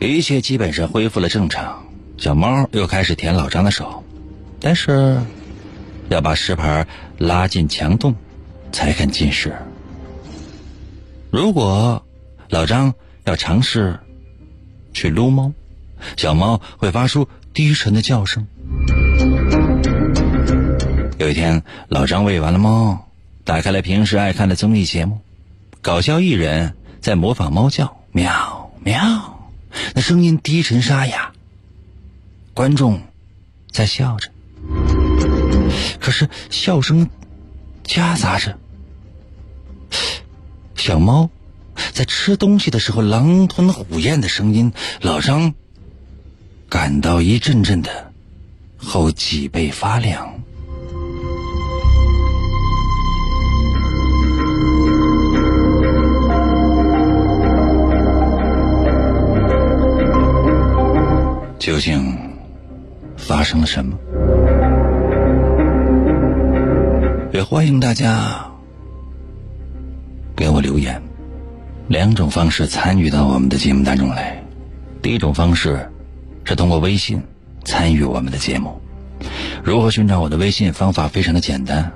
[0.01, 1.85] 一切基本上恢复了正常，
[2.17, 4.05] 小猫又开始舔老张的手，
[4.61, 5.21] 但是
[6.09, 6.87] 要把石牌
[7.19, 8.15] 拉进墙洞
[8.73, 9.55] 才肯进食。
[11.31, 12.05] 如果
[12.49, 12.95] 老张
[13.25, 13.99] 要尝试
[14.93, 15.53] 去撸猫，
[16.17, 18.47] 小猫会发出低沉的叫声。
[21.19, 23.09] 有一天，老张喂完了猫，
[23.45, 25.21] 打开了平时爱看的综艺节目，
[25.83, 29.51] 搞笑艺人在模仿猫叫，喵喵，
[29.95, 31.33] 那声音低沉沙哑，
[32.55, 33.01] 观众
[33.71, 34.31] 在笑着，
[36.09, 37.11] 可是笑声
[37.85, 38.59] 夹杂着
[40.75, 41.29] 小猫
[41.93, 45.53] 在吃东西的时候狼吞虎咽的声音，老张
[46.71, 48.11] 感到一阵阵的
[48.79, 50.41] 后脊背发凉。
[61.59, 62.19] 究竟
[63.19, 63.99] 发生了什么？
[67.39, 68.51] 也欢迎大家
[70.35, 71.01] 给我留言。
[71.87, 74.43] 两种方式参与到我们的节目当中来。
[75.01, 75.89] 第一种方式
[76.43, 77.23] 是通过微信
[77.65, 78.81] 参与我们的节目。
[79.63, 80.73] 如何寻找我的微信？
[80.73, 81.93] 方法非常的简单。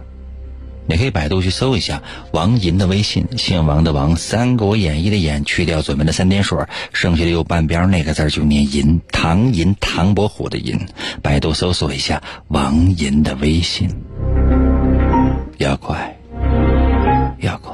[0.87, 6.57] 你可以百度去搜一下王银的微信，姓王的王，《三国演义》的演，去掉左边的三点水，
[6.93, 10.79] 剩下的右半边那个字就念银，唐银，唐伯虎的银。
[11.21, 13.91] 百度搜索一下王银的微信，
[15.63, 16.17] 要快，
[17.39, 17.73] 要快。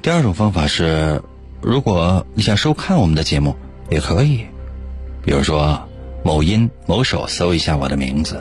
[0.00, 1.22] 第二种方法是，
[1.60, 3.54] 如果你想收看我们的节目，
[3.90, 4.46] 也可以，
[5.22, 5.80] 比如说。
[6.24, 8.40] 某音某手搜一下我的名字，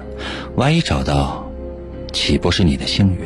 [0.55, 1.43] 万一找到，
[2.13, 3.25] 岂不是你的幸运？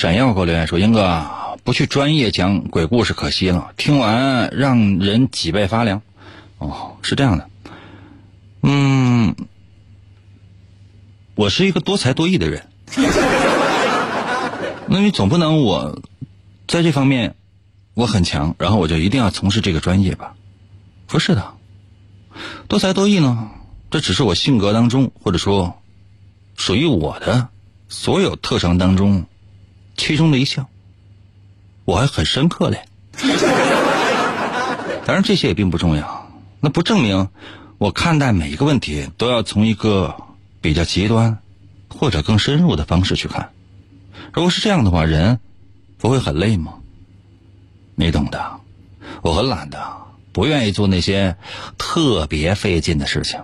[0.00, 1.26] 闪耀给我留言说：“英哥，
[1.64, 6.02] 不去专业讲鬼故事可惜了，听完让人脊背发凉。”
[6.58, 7.50] 哦，是这样的。
[8.62, 9.34] 嗯，
[11.34, 12.68] 我是一个多才多艺的人，
[14.86, 16.00] 那你总不能我
[16.68, 17.34] 在这方面
[17.94, 20.36] 我很强，然后我就一定要从事这个专业吧？
[21.08, 21.54] 不是的，
[22.68, 23.50] 多才多艺呢，
[23.90, 25.82] 这只是我性格当中或者说
[26.54, 27.48] 属于我的
[27.88, 29.26] 所有特长当中
[29.98, 30.66] 其中的一项，
[31.84, 32.82] 我还很深刻嘞。
[35.04, 36.30] 当然这些也并不重要，
[36.60, 37.28] 那不证明。
[37.76, 40.16] 我看待每一个问题都要从一个
[40.60, 41.38] 比较极端
[41.88, 43.50] 或者更深入的方式去看。
[44.32, 45.38] 如果是这样的话，人
[45.98, 46.74] 不会很累吗？
[47.94, 48.60] 你懂的。
[49.22, 49.80] 我很懒的，
[50.32, 51.36] 不愿意做那些
[51.76, 53.40] 特别费劲的事情。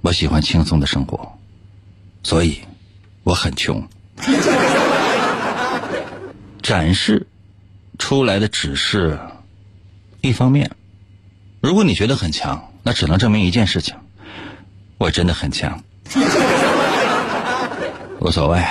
[0.00, 1.38] 我喜欢轻松的生活，
[2.22, 2.60] 所以
[3.24, 3.86] 我很穷。
[6.68, 7.26] 展示
[7.98, 9.18] 出来的只是
[10.20, 10.70] 一方面。
[11.62, 12.62] 如果你觉得很强。
[12.84, 13.94] 那只能证明一件事情，
[14.96, 15.82] 我真的很强，
[18.20, 18.64] 无所谓。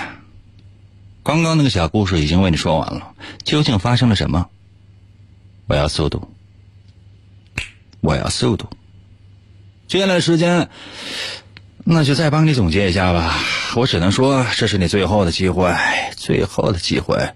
[1.22, 4.50] 刚刚那个小故事已经为你说完了，究竟发生了什么？
[5.68, 6.28] 我要速度，
[8.02, 8.68] 我要速度。
[9.88, 10.68] 接下来时间，
[11.84, 13.36] 那就再帮你总结一下吧。
[13.76, 15.72] 我只能说，这是你最后的机会，
[16.16, 17.30] 最后的机会，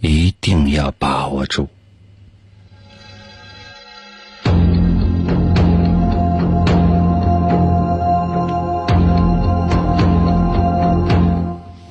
[0.00, 1.68] 一定要把握住。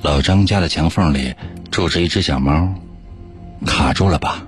[0.02, 1.34] 老张家的墙缝里
[1.70, 2.68] 住着一只小猫，
[3.64, 4.44] 卡住了吧？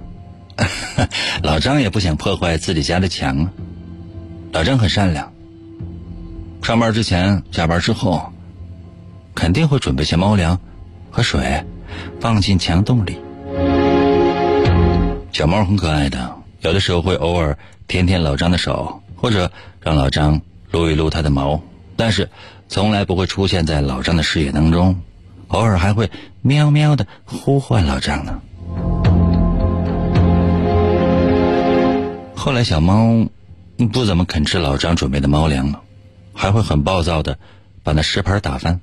[1.42, 3.48] 老张也不想破坏自己家的墙。
[4.52, 5.32] 老张很善良，
[6.62, 8.32] 上班之前、下班之后，
[9.34, 10.58] 肯定会准备些猫粮
[11.10, 11.64] 和水，
[12.20, 13.16] 放进墙洞里。
[15.32, 17.56] 小猫很可爱的，有的时候会偶尔
[17.88, 21.58] 舔舔老张的手，或者让老张撸一撸它的毛，
[21.96, 22.28] 但是
[22.68, 25.00] 从来不会出现在老张的视野当中。
[25.48, 26.10] 偶尔还会
[26.42, 28.40] 喵喵的呼唤老张呢。
[32.36, 33.26] 后来小猫
[33.90, 35.80] 不怎么肯吃老张准备的猫粮了，
[36.34, 37.38] 还会很暴躁的
[37.82, 38.80] 把那食盆打翻。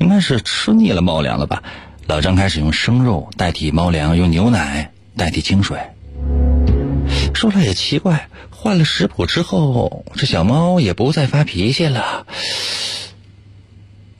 [0.00, 1.62] 应该是吃腻了猫粮了吧？
[2.08, 5.78] 老张开始用生肉代替猫粮，用牛奶代替清水。
[7.34, 12.26] 说来也奇怪，换了食谱之后，这小猫也不再发脾气了。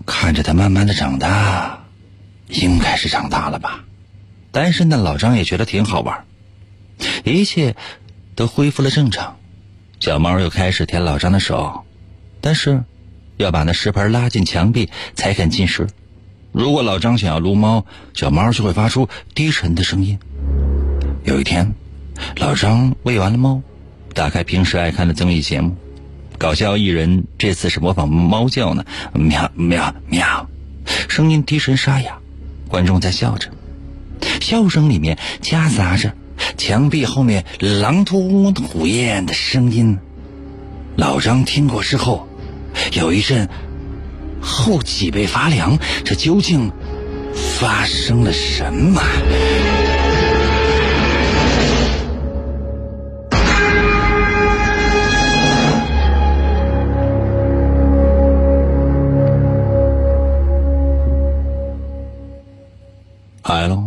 [0.05, 1.85] 看着它慢慢的长大，
[2.49, 3.85] 应该是长大了吧。
[4.51, 6.25] 单身的老张也觉得挺好玩，
[7.25, 7.77] 一切
[8.35, 9.39] 都恢复了正常。
[10.01, 11.85] 小猫又开始舔老张的手，
[12.41, 12.83] 但是
[13.37, 15.87] 要把那食盆拉进墙壁才肯进食。
[16.51, 20.19] 如果老张想要撸猫，小猫就会发出低沉的声音。
[21.25, 21.73] 有一天。
[22.37, 23.63] 老张喂完了猫，
[24.15, 25.75] 打开平时爱看的综艺节目，
[26.39, 30.49] 搞笑艺人这次是模仿猫叫呢，喵喵喵，
[31.09, 32.19] 声音低沉沙哑，
[32.69, 33.49] 观众在笑着，
[34.41, 36.13] 笑声里面夹杂着
[36.57, 39.99] 墙壁后面狼吞虎咽的声音。
[40.97, 42.29] 老张听过之后，
[42.93, 43.49] 有一阵
[44.41, 46.71] 后脊背发凉，这究竟
[47.35, 49.01] 发生了什么？
[63.53, 63.85] 来喽！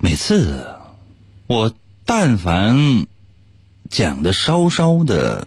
[0.00, 0.66] 每次
[1.46, 1.70] 我
[2.06, 3.06] 但凡
[3.90, 5.46] 讲的稍稍的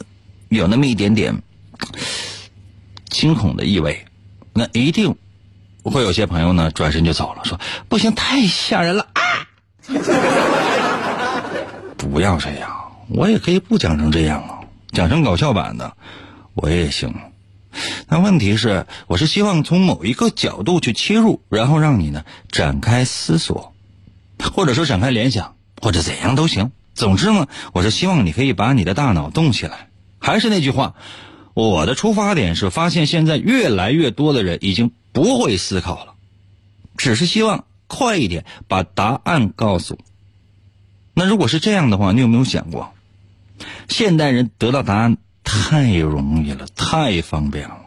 [0.50, 1.42] 有那么一点点
[3.10, 4.06] 惊恐的意味，
[4.54, 5.16] 那一定
[5.82, 7.60] 会有些朋友呢转身就走了，说
[7.90, 9.24] 不行，太吓人了啊！
[11.98, 12.70] 不要这样，
[13.10, 14.60] 我也可以不讲成这样啊，
[14.92, 15.98] 讲成搞笑版的
[16.54, 17.12] 我也行。
[18.08, 23.74] 那问题是，我是希望从某一个角度去切入，然后让你呢展开思索，
[24.54, 26.72] 或者说展开联想，或者怎样都行。
[26.94, 29.90] 总之呢，我是希望你可以把你的大脑动起来。
[30.20, 30.96] 还是那句话，
[31.54, 36.14] 我的出发点是发现现在越来越多的人已经不会思考了，
[36.98, 40.00] 只是希望快一点把答案告诉。
[41.14, 42.94] 那如果是这样的话，你有没有想过，
[43.88, 45.18] 现代人得到答案？
[45.46, 47.78] 太容易了，太方便了。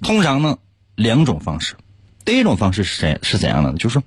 [0.00, 0.58] 通常呢，
[0.94, 1.74] 两种方式。
[2.24, 3.76] 第一种方式是怎是怎样的呢？
[3.76, 4.02] 就是说，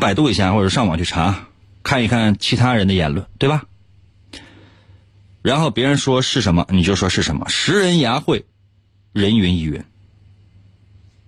[0.00, 1.46] 百度一下或者上网去查，
[1.84, 3.64] 看一看其他人的言论，对吧？
[5.42, 7.48] 然后别人说是什么，你就说是什么。
[7.48, 8.44] 识人牙慧，
[9.12, 9.84] 人云亦云。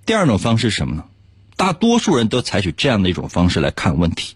[0.07, 1.05] 第二种方式是什么呢？
[1.57, 4.35] 大多数人都采取这样的一种方式来看问题。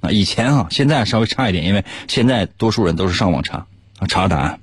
[0.00, 3.66] 啊，以前啊，现在稍微差一点，因为现在多数人都是上网查
[3.98, 4.60] 啊，查答案。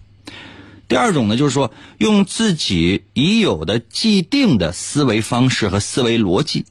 [0.88, 6.66] 第二种呢，就是说用自己已有的既定的思维方式和思维逻辑，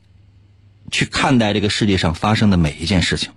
[0.91, 3.33] 去看待这个世界上发生的每一件事情。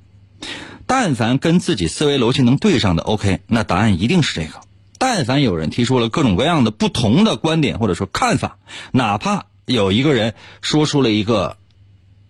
[0.86, 4.62] 但凡跟自己思维逻辑能对上的，OK，那答案一定是这个。
[4.98, 8.58] 但凡有人提出了各种各样的不同的观点或者说看法，
[8.92, 11.58] 哪怕有一个人说出了一个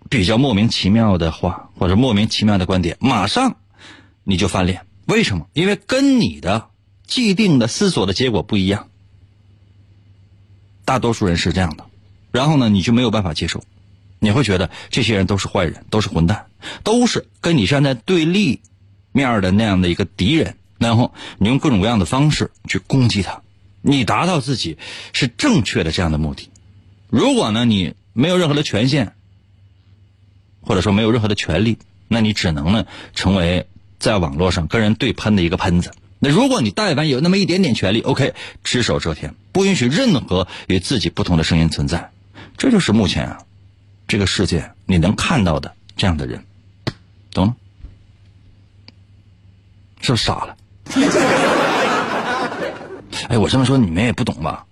[0.09, 3.57] 比较莫名其妙的话或者莫名其妙的观点，马上
[4.23, 4.87] 你就翻脸。
[5.05, 5.47] 为什么？
[5.53, 6.65] 因为跟你的。
[7.09, 8.87] 既定的思索的结果不一样，
[10.85, 11.85] 大多数人是这样的，
[12.31, 13.63] 然后呢，你就没有办法接受，
[14.19, 16.45] 你会觉得这些人都是坏人，都是混蛋，
[16.83, 18.61] 都是跟你站在对立
[19.11, 23.41] 面的那样的一个敌人，然后你用各种各样的方式去攻击他，
[23.81, 24.77] 你达到自己
[25.11, 26.49] 是正确的这样的目的。
[27.09, 29.13] 如果呢，你没有任何的权限，
[30.61, 32.85] 或者说没有任何的权利，那你只能呢，
[33.15, 33.65] 成为
[33.97, 35.91] 在网络上跟人对喷的一个喷子。
[36.19, 42.11] 那如果你但凡有那么一点点权利，OK，只手遮天，不允许任何与自己不同的声音存在，
[42.57, 43.39] 这就是目前啊
[44.05, 46.43] 这个世界你能看到的这样的人，
[47.31, 47.55] 懂了？
[50.01, 50.57] 是不是傻了？
[53.29, 54.65] 哎，我这么说你们也不懂吧？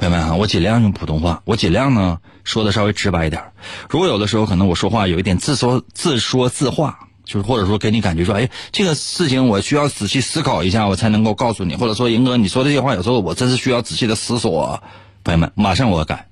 [0.00, 3.42] 朋友们啊，我尽量用普通话，我尽量呢说的稍微直白一点。
[3.88, 7.06] 如果有的时候可能我说话有一点自说自说自话。
[7.30, 11.76] 就是或者说给你感觉说，哎，这个事情我需要仔细思考一下，我才能够告诉你。
[11.76, 14.82] 或者说，赢哥，你说这些话有时候我真是需要仔细的思索。
[15.22, 16.26] 朋友们，马上我改，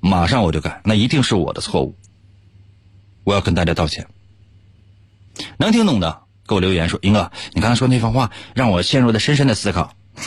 [0.00, 1.94] 马上我就改，那一定是我的错误，
[3.24, 4.06] 我要跟大家道歉。
[5.58, 9.92] 能听懂的给我留言说，赢哥，你刚才说那番话让我陷入了深深的思考。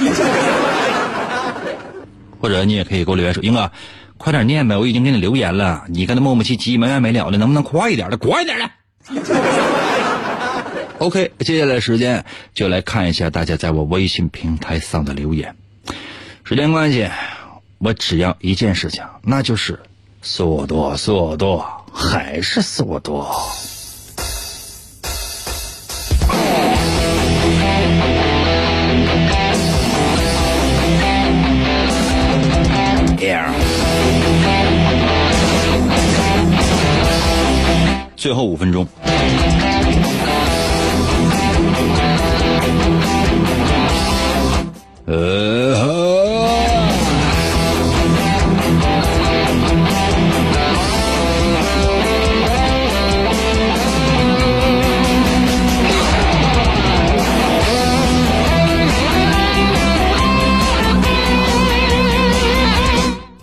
[2.39, 3.72] 或者你也可以给我留言说，赢哥，
[4.18, 8.70] 快点念呗，我已经给你留言了，你跟他磨磨唧唧没完没了的，能不能快一点的，快一点的。
[10.99, 15.55] OK，接下来时间就来看一下大家在我微信平台上的留言。
[16.43, 17.10] 时间关系，
[17.78, 19.80] 我只要一件事情，那就是
[20.22, 23.26] 速度，速度，还是速度。
[38.18, 38.86] 最后五分钟。
[45.05, 45.78] 呃。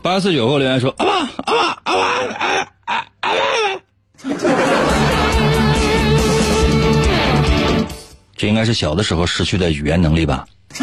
[0.03, 1.13] 八四九后留言说：“阿爸，
[1.47, 2.69] 阿爸，阿爸，哎。”
[8.37, 10.45] 这应该是小的时候失去的语言能力吧？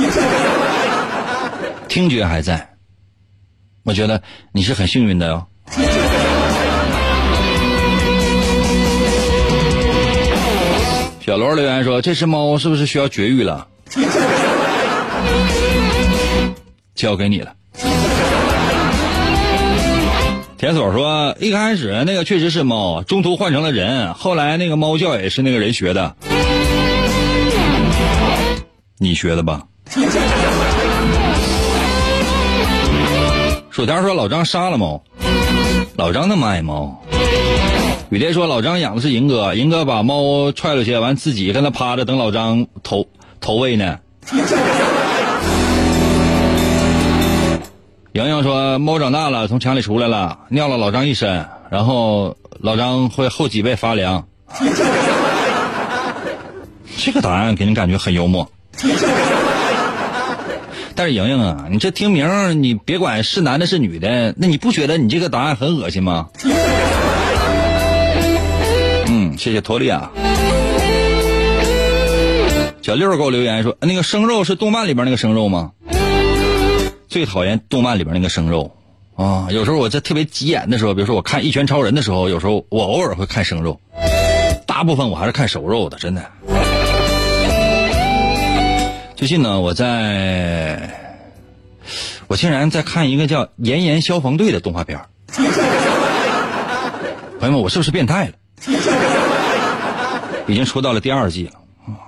[1.87, 2.67] 听觉还在，
[3.83, 4.21] 我觉得
[4.51, 5.45] 你是很幸运的哟。
[11.25, 13.67] 小罗留言说：“这只猫是不是需要绝育了？”
[16.95, 17.53] 交给你了。
[20.61, 26.15] 铁锁说：“一开始那个确实是猫，中途换成了人，后来那个猫叫也是那个人学的，
[28.99, 29.63] 你学的吧？”
[33.71, 35.03] 薯条说：“老张杀了猫，
[35.95, 37.03] 老张那么爱猫。”
[38.11, 43.07] 雨蝶说：“老张养的是银哥，银哥把猫踹出去，完自己跟他趴着等老张投
[43.39, 43.97] 投喂呢。”
[48.13, 54.27] 莹莹说：“猫长大了，从墙里出来了，尿了老张一身，然后老张会后脊背发凉。
[56.97, 58.51] ”这个答案给人感觉很幽默。
[60.93, 66.27] 但是莹莹啊，你这听名你别管是男的是女的，那你不觉得你这个答案很恶心吗？
[69.07, 70.11] 嗯，谢谢托利亚。
[72.81, 75.71] 小六给我留言说：“那个生肉是动漫里边那个生肉吗？”
[77.11, 78.71] 最讨厌动漫里边那个生肉
[79.17, 79.49] 啊！
[79.51, 83.81] 有时候我在特别急眼的时候，比如说我看《一拳超人》的时候，有时候我偶尔会看生肉，
[84.65, 86.31] 大部分我还是看熟肉的，真的。
[89.17, 90.89] 最近呢，我在，
[92.27, 94.97] 我竟然在看一个叫《炎炎消防队》的动画片
[97.41, 98.33] 朋友们，我是不是变态了？
[100.47, 101.60] 已经出到了第二季了。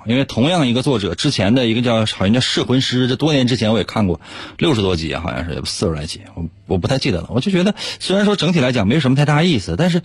[0.05, 4.19] 因为同样一个作者之前的一个叫好像叫《噬魂师》，这多年之前我也看过，
[4.57, 7.27] 六十多集啊，好像是四十来集，我我不太记得了。
[7.29, 10.01] 我就觉得虽然说整体来讲没有什么太大意思，但是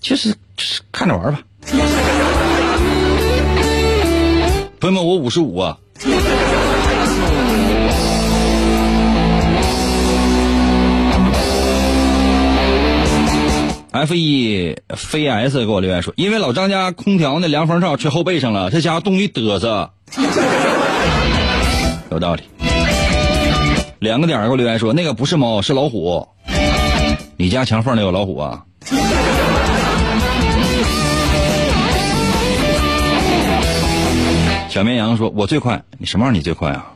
[0.00, 0.34] 其实
[0.90, 1.40] 看着玩吧。
[4.80, 5.78] 朋友们，我五十五啊。
[13.92, 19.90] F E 飞 S 给我留言说，因为老张家空调那凉风罩吹后背上了，这家伙冻一嘚瑟。
[22.10, 22.42] 有道理。
[23.98, 26.26] 两个点给我留言说，那个不是猫，是老虎。
[27.36, 28.64] 你家墙缝里有老虎啊？
[34.70, 35.82] 小绵羊说，我最快。
[35.98, 36.38] 你什么玩意？
[36.38, 36.86] 你最快啊？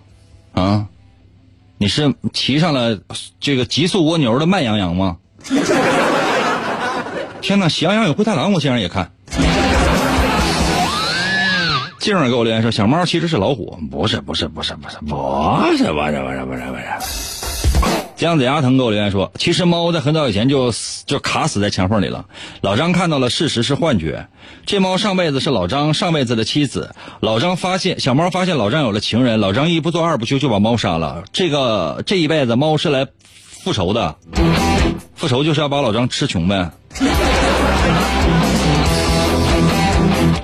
[0.55, 0.87] 啊？
[1.77, 2.99] 你是骑上了
[3.39, 5.19] 这个极速蜗牛的慢羊羊吗？
[7.47, 7.69] 天哪！
[7.69, 9.13] 喜羊羊与灰太狼，我竟然也看。
[12.01, 16.83] 静儿给我留言说：“小猫其实是老虎，不是，不是，不是，不是，不是，不是，不是，不是，不是。”
[18.17, 20.73] 姜子牙疼给我留言说：“其实猫在很早以前就
[21.07, 22.25] 就卡死在墙缝里了。
[22.63, 24.27] 老张看到了事实是幻觉，
[24.65, 26.97] 这猫上辈子是老张上辈子的妻子。
[27.21, 31.23] 老张发现小猫发现老张有了情人，老张一不做二不休就把猫杀了。
[31.33, 33.07] 这个这一辈子猫是来
[33.63, 34.17] 复仇的，
[35.15, 36.73] 复仇就是要把老张吃穷呗。”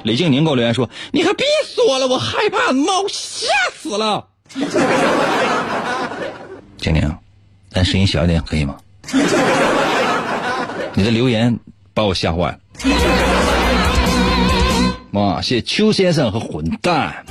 [0.05, 4.27] 李静宁给我留言说：“你可别说了，我害怕猫吓死了。
[6.79, 7.17] ”静宁，
[7.71, 8.77] 咱声音小一点可以吗？
[10.95, 11.59] 你的留言
[11.95, 12.59] 把我吓坏了。
[15.13, 17.25] 哇，谢谢邱先生和混蛋，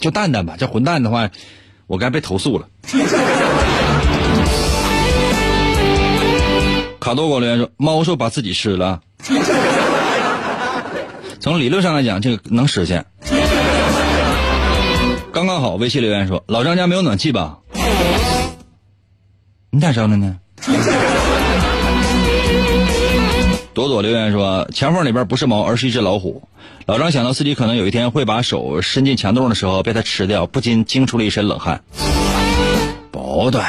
[0.00, 0.54] 就蛋蛋吧。
[0.58, 1.28] 这混蛋的话，
[1.86, 2.68] 我该被投诉了。
[7.00, 9.00] 卡多给我留言说：“猫说把自己吃了。”
[11.46, 13.06] 从理论上来讲，这个能实现。
[15.30, 17.58] 刚刚好，微信留言说：“老张家没有暖气吧？”
[19.70, 20.38] 你咋知道的呢？
[23.72, 26.42] 朵朵留言说：“墙缝里边不是猫，而是一只老虎。”
[26.84, 31.84] 老张想到自己可能有一天会把手伸进墙洞的时候被它吃掉，不禁惊出了一身冷汗。
[33.12, 33.62] 不对，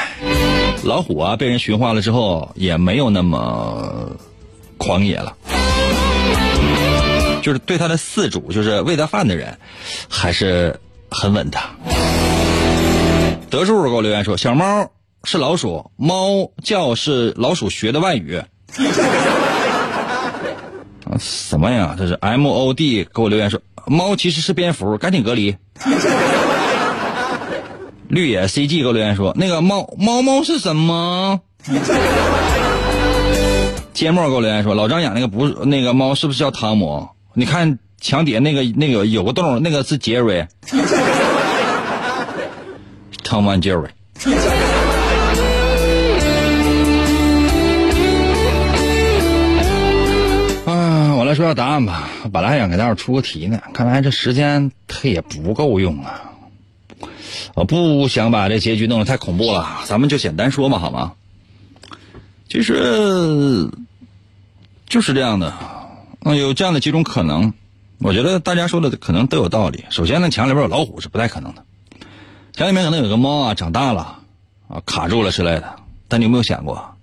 [0.83, 4.17] 老虎啊，被人驯化了之后也没有那么
[4.79, 5.35] 狂野了。
[7.47, 9.57] 就是对他的饲主，就是喂他饭的人，
[10.09, 10.77] 还是
[11.09, 11.57] 很稳的。
[13.49, 14.91] 德叔给我留言说：“小猫
[15.23, 18.35] 是老鼠，猫叫是老鼠学的外语。”
[21.05, 21.95] 啊，什么呀？
[21.97, 25.55] 这是 M O D 给我留言说，猫其实是蝙蝠，赶紧隔离。
[28.09, 31.39] 绿野 C G 给我留言说，那个猫猫猫是什么？
[33.93, 37.07] 芥末给我留言说，老张养那个不是那个猫是不是叫汤姆？
[37.39, 40.47] 你看墙底下那个那个有个洞，那个是杰瑞。
[43.23, 43.89] Tom and Jerry。
[50.65, 52.09] 啊，我来说下答案吧。
[52.33, 56.31] 本来想给大伙出个题呢，看来这时间它也不够用啊。
[57.53, 61.13] 我不想把这结局弄得太恐怖了，咱们就简单说嘛，好吗？
[62.49, 63.69] 其实
[64.89, 65.53] 就是这样的，
[66.21, 67.53] 嗯，有这样的几种可能。
[67.99, 69.85] 我觉得大家说的可能都有道理。
[69.89, 71.65] 首先呢，墙里边有老虎是不太可能的，
[72.53, 74.19] 墙里面可能有个猫啊，长大了
[74.67, 75.77] 啊，卡住了之类的。
[76.07, 76.95] 但你有没有想过，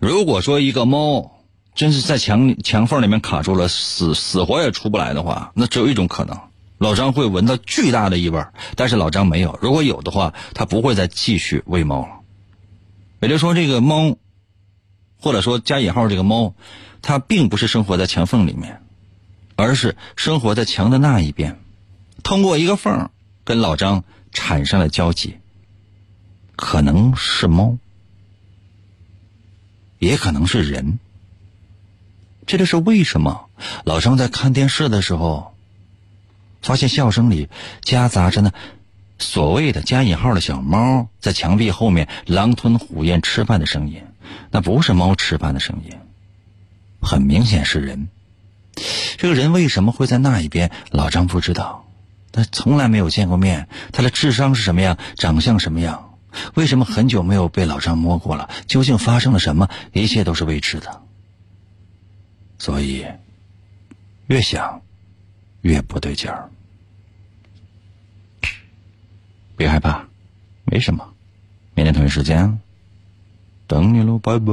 [0.00, 1.42] 如果说一个猫
[1.74, 6.38] 真是在墙墙缝里面卡住了，死死活也出不来的话，那只有一种可能，
[6.78, 8.42] 老张会闻到巨大的异味。
[8.74, 12.08] 但是老张没有，如果有的话，他不会再继续喂猫了。
[13.20, 14.16] 也就是说，这个猫，
[15.20, 16.54] 或者说加引号这个猫，
[17.02, 18.80] 它并不是生活在墙缝里面。
[19.54, 21.60] 而是生活在墙的那一边，
[22.24, 23.10] 通过一个缝
[23.44, 25.36] 跟老张产生了交集。
[26.56, 27.76] 可能是猫，
[29.98, 30.98] 也可能是人。
[32.46, 33.50] 这就是为什么
[33.84, 35.54] 老张在看电视的时候，
[36.62, 37.48] 发现笑声里
[37.82, 38.52] 夹杂着呢
[39.18, 44.02] 所谓的加引号的小猫在墙壁后面狼吞虎咽吃饭的声音。
[44.50, 45.96] 那不是猫吃饭的声音，
[47.02, 48.08] 很明显是人。
[49.18, 50.70] 这个人为什么会在那一边？
[50.90, 51.86] 老张不知道，
[52.32, 53.68] 他从来没有见过面。
[53.92, 54.96] 他的智商是什么样？
[55.16, 56.16] 长相什么样？
[56.54, 58.48] 为什么很久没有被老张摸过了？
[58.66, 59.68] 究竟发生了什么？
[59.92, 61.02] 一切都是未知的。
[62.58, 63.04] 所以，
[64.28, 64.80] 越想
[65.60, 66.48] 越不对劲儿。
[69.56, 70.06] 别害怕，
[70.64, 71.12] 没什么。
[71.74, 72.60] 明天同一时间
[73.66, 74.52] 等你喽，拜拜。